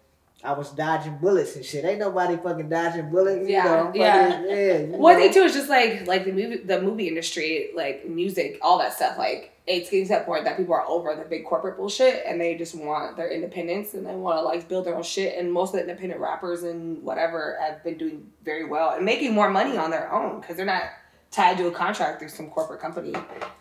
[0.43, 1.85] I was dodging bullets and shit.
[1.85, 3.47] Ain't nobody fucking dodging bullets.
[3.47, 4.29] Yeah, You know, I'm yeah.
[4.31, 4.77] fucking- yeah.
[4.79, 5.19] you One know.
[5.21, 8.93] thing too is just like like the movie the movie industry, like music, all that
[8.93, 9.17] stuff.
[9.17, 12.41] Like it's getting to that point that people are over the big corporate bullshit and
[12.41, 15.37] they just want their independence and they want to like build their own shit.
[15.37, 19.33] And most of the independent rappers and whatever have been doing very well and making
[19.33, 20.83] more money on their own because they're not
[21.29, 23.13] tied to a contract through some corporate company.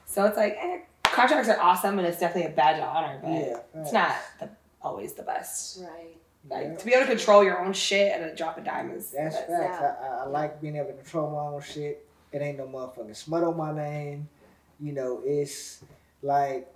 [0.07, 3.31] So it's like eh, contracts are awesome and it's definitely a badge of honor, but
[3.31, 3.57] Yeah.
[3.83, 4.49] it's not the,
[4.83, 5.81] always the best.
[5.83, 6.17] Right.
[6.49, 6.75] Like Yeah.
[6.77, 9.11] to be able to control your own shit at a drop of diamonds.
[9.11, 9.83] That's that's- facts.
[10.03, 12.07] I, I, I like being able to control my own shit.
[12.33, 14.29] It ain't no motherfucking smut on my name.
[14.79, 15.83] You know, it's
[16.23, 16.73] like,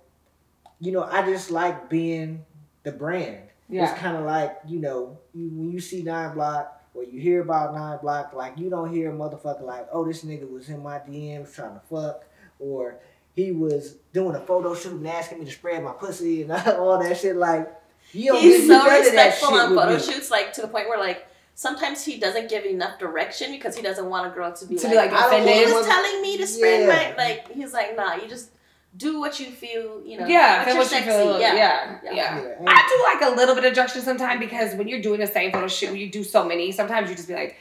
[0.79, 2.45] you know, I just like being
[2.83, 3.39] the brand.
[3.69, 3.89] Yeah.
[3.89, 7.41] It's kind of like, you know, you, when you see Nine Block or you hear
[7.41, 10.83] about Nine Block, like, you don't hear a motherfucker like, oh, this nigga was in
[10.83, 12.25] my DMs trying to fuck,
[12.59, 12.97] or
[13.35, 16.99] he was doing a photo shoot and asking me to spread my pussy and all
[17.01, 17.35] that shit.
[17.37, 17.73] Like,
[18.15, 20.01] you don't He's so none of that respectful on with photo me.
[20.01, 23.81] shoots, like to the point where like sometimes he doesn't give enough direction because he
[23.81, 25.67] doesn't want a girl to be To like, be like I don't oh, offended.
[25.67, 27.13] he was telling me to spread Yeah.
[27.15, 28.49] my like he's like nah you just
[28.97, 31.39] do what you feel you know Yeah, what feel you're what you feel.
[31.39, 32.13] Yeah, yeah yeah.
[32.13, 32.37] Yeah.
[32.39, 32.79] Yeah, I
[33.19, 35.67] do like a little bit of direction sometimes because when you're doing the same photo
[35.67, 37.57] shoot, you do so many, sometimes you just be like,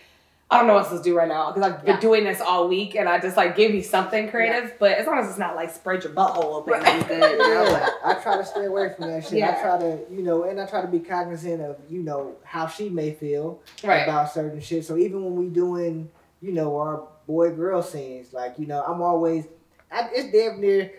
[0.51, 2.01] I don't know what else to do right now because I've been Yeah.
[2.01, 4.74] doing this all week and I just like give me something creative.
[4.78, 6.86] But as long as it's not like spread your butthole open, Right.
[6.86, 7.32] I'm good.
[7.32, 7.64] you know?
[7.64, 9.38] Yeah, I try to stay away from that shit.
[9.38, 9.57] Yeah.
[9.59, 12.66] I try to, you know, and I try to be cognizant of, you know, how
[12.66, 14.03] she may feel Right.
[14.03, 14.84] about certain shit.
[14.84, 16.11] So even when we doing,
[16.42, 19.47] you know, our boy girl scenes, like, you know, I'm always,
[19.90, 20.92] I, it's damn near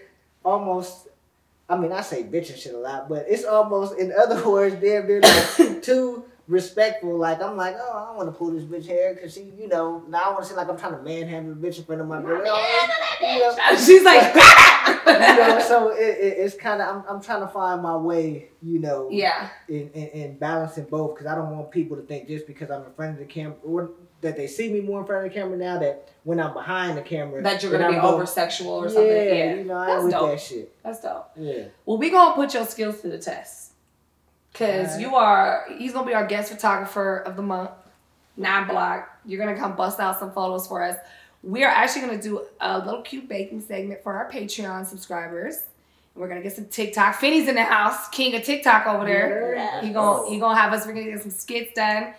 [0.43, 1.07] almost.
[1.69, 4.75] I mean, I say bitch and shit a lot, but it's almost, in other words,
[4.75, 7.17] damn near like too respectful.
[7.17, 9.67] Like I'm like, oh, I don't want to pull this bitch hair because she, you
[9.67, 12.01] know, now I want to seem like I'm trying to manhandle the bitch in front
[12.01, 12.39] of my girl.
[13.21, 17.41] You know, She's like, you know, so it, it, it's kind of I'm, I'm trying
[17.41, 21.55] to find my way, you know, yeah, in, in, in balancing both because I don't
[21.55, 23.91] want people to think just because I'm in front of the camera or
[24.21, 25.79] that they see me more in front of the camera now.
[25.79, 29.05] That when I'm behind the camera, That you're gonna be I'm over sexual or something.
[29.05, 30.29] Yeah, you know, I That's ain't with dope.
[30.31, 30.83] that shit.
[30.83, 31.31] That's dope.
[31.37, 33.71] Yeah, Well, we gonna put your skills to the test.
[34.57, 35.01] Cause Alright.
[35.01, 37.71] you are he's gonna be our guest photographer of the month.
[38.37, 39.19] Nine block.
[39.25, 40.97] You're gonna come bust out some photos for us.
[41.43, 45.55] We are actually gonna do a little cute baking segment for our Patreon subscribers.
[46.13, 47.15] And we're gonna get some TikTok.
[47.15, 49.55] Finney's in the house, king of TikTok over there.
[49.55, 49.83] Yes.
[49.83, 50.85] He gonna he gonna have us.
[50.85, 52.13] We're gonna get some skits done.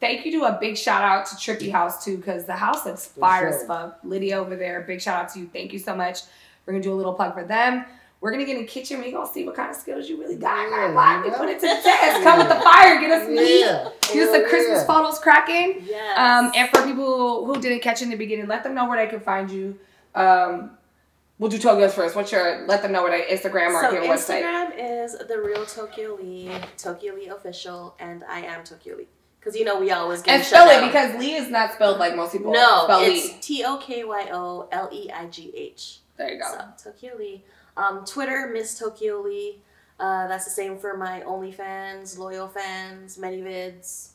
[0.00, 3.06] Thank you to a big shout out to Trippy House too, because the house looks
[3.06, 4.00] fire as fuck.
[4.02, 5.46] Lydia over there, big shout out to you.
[5.52, 6.20] Thank you so much.
[6.66, 7.84] We're gonna do a little plug for them.
[8.22, 9.00] We're gonna get in the kitchen.
[9.00, 10.70] We gonna see what kind of skills you really got.
[10.70, 12.22] Yeah, Like, we you put it to the test.
[12.22, 13.00] Come with the fire.
[13.00, 13.60] Get us some heat.
[13.60, 13.88] yeah.
[14.00, 14.86] Get us some Hell Christmas yeah.
[14.86, 15.82] photos cracking.
[15.84, 16.16] Yes.
[16.18, 19.10] Um, and for people who didn't catch in the beginning, let them know where they
[19.10, 19.76] can find you.
[20.14, 20.78] Um,
[21.40, 22.14] we'll do Tokyo's first.
[22.14, 22.64] What's your?
[22.68, 24.42] Let them know where they Instagram or so your website.
[24.42, 29.08] Instagram is the real Tokyo Leigh, Tokyo Leigh official, and I am Tokyo Leigh.
[29.40, 30.86] Because you know we always get And spell it down.
[30.86, 34.28] because Lee is not spelled like most people no, spell it's T O K Y
[34.32, 35.98] O L E I G H.
[36.16, 36.46] There you go.
[36.78, 37.42] So Tokyo Leigh.
[37.76, 39.58] Um, Twitter Miss Tokyo Leigh.
[39.98, 44.10] Uh, that's the same for my OnlyFans, LoyalFans, many vids.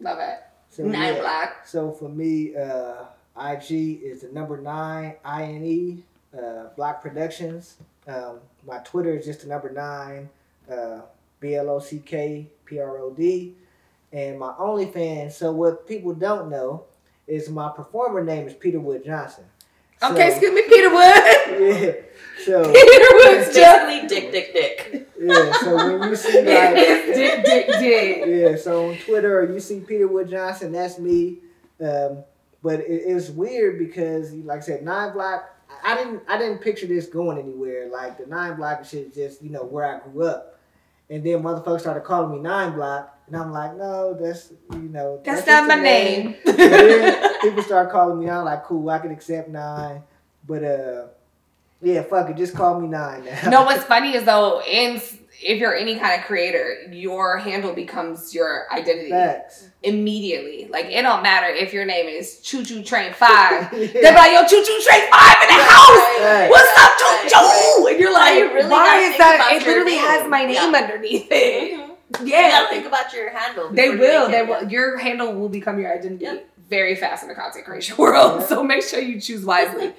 [0.00, 0.38] Love it.
[0.70, 1.20] So, Nine yeah.
[1.20, 1.66] black.
[1.66, 3.04] So for me, uh,
[3.38, 6.04] IG is the number nine I N E
[6.36, 7.76] uh, Block Productions.
[8.06, 10.28] Um, my Twitter is just the number nine
[10.70, 11.00] uh,
[11.40, 13.54] B L O C K P R O D,
[14.12, 15.32] and my OnlyFans.
[15.32, 16.84] So what people don't know
[17.26, 19.44] is my performer name is Peter Wood Johnson.
[20.00, 22.02] So, Okay, excuse me, Peter Wood.
[22.38, 22.44] Yeah.
[22.44, 25.08] So Peter Wood's just Basically, dick, dick, dick.
[25.18, 25.52] yeah.
[25.60, 28.24] So when you see like dick, dick, dick.
[28.26, 31.38] yeah, so on Twitter, you see Peter Wood Johnson, that's me.
[31.80, 32.18] Um,
[32.62, 35.50] but it, it's weird because, like I said, nine block.
[35.82, 37.88] I didn't, I didn't picture this going anywhere.
[37.90, 40.58] Like the nine block shit is just, you know, where I grew up.
[41.08, 45.20] And then motherfuckers started calling me nine block, and I'm like, no, that's, you know,
[45.24, 46.34] That's just not my name.
[46.44, 50.02] And then people start calling me out like, cool, I can accept nine,
[50.46, 51.06] but uh,
[51.82, 53.50] yeah, fuck it, just call me nine now.
[53.50, 55.00] no, what's funny is though, in
[55.42, 59.68] if you're any kind of creator, your handle becomes your identity Facts.
[59.82, 60.66] immediately.
[60.70, 63.70] Like it don't matter if your name is Choo Choo Train Five.
[63.70, 64.14] They're yeah.
[64.14, 66.20] like, yo, Choo Choo Train Five in the house.
[66.24, 66.48] Right.
[66.48, 67.84] What's up, Right, Choo Choo?
[67.84, 67.92] right.
[67.92, 69.34] And you're Now like, you really why is think that?
[69.36, 70.78] about It your literally has my name Yeah.
[70.80, 71.72] underneath it.
[71.80, 72.20] Mhm.
[72.20, 73.68] You Yeah, gotta think about your handle.
[73.72, 74.28] They will.
[74.30, 74.70] make They will.
[74.70, 76.48] Your handle will become your identity Yep.
[76.68, 78.40] Very fast in the content creation world.
[78.40, 78.46] Yeah.
[78.46, 79.92] So make sure you choose wisely.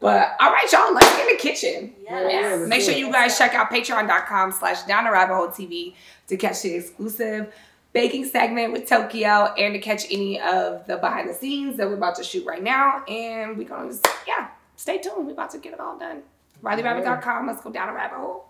[0.00, 1.92] but all right, y'all, let's get in the kitchen.
[2.02, 2.32] Yes.
[2.60, 5.94] Yeah, Make sure you guys check out patreon.com slash down the rabbit hole TV
[6.28, 7.52] to catch the exclusive
[7.92, 11.94] baking segment with Tokyo and to catch any of the behind the scenes that we're
[11.96, 13.04] about to shoot right now.
[13.06, 15.26] And we're gonna just, yeah, stay tuned.
[15.26, 16.22] We're about to get it all done.
[16.62, 17.46] RileyRabbit.com.
[17.46, 18.46] Let's go down a rabbit hole.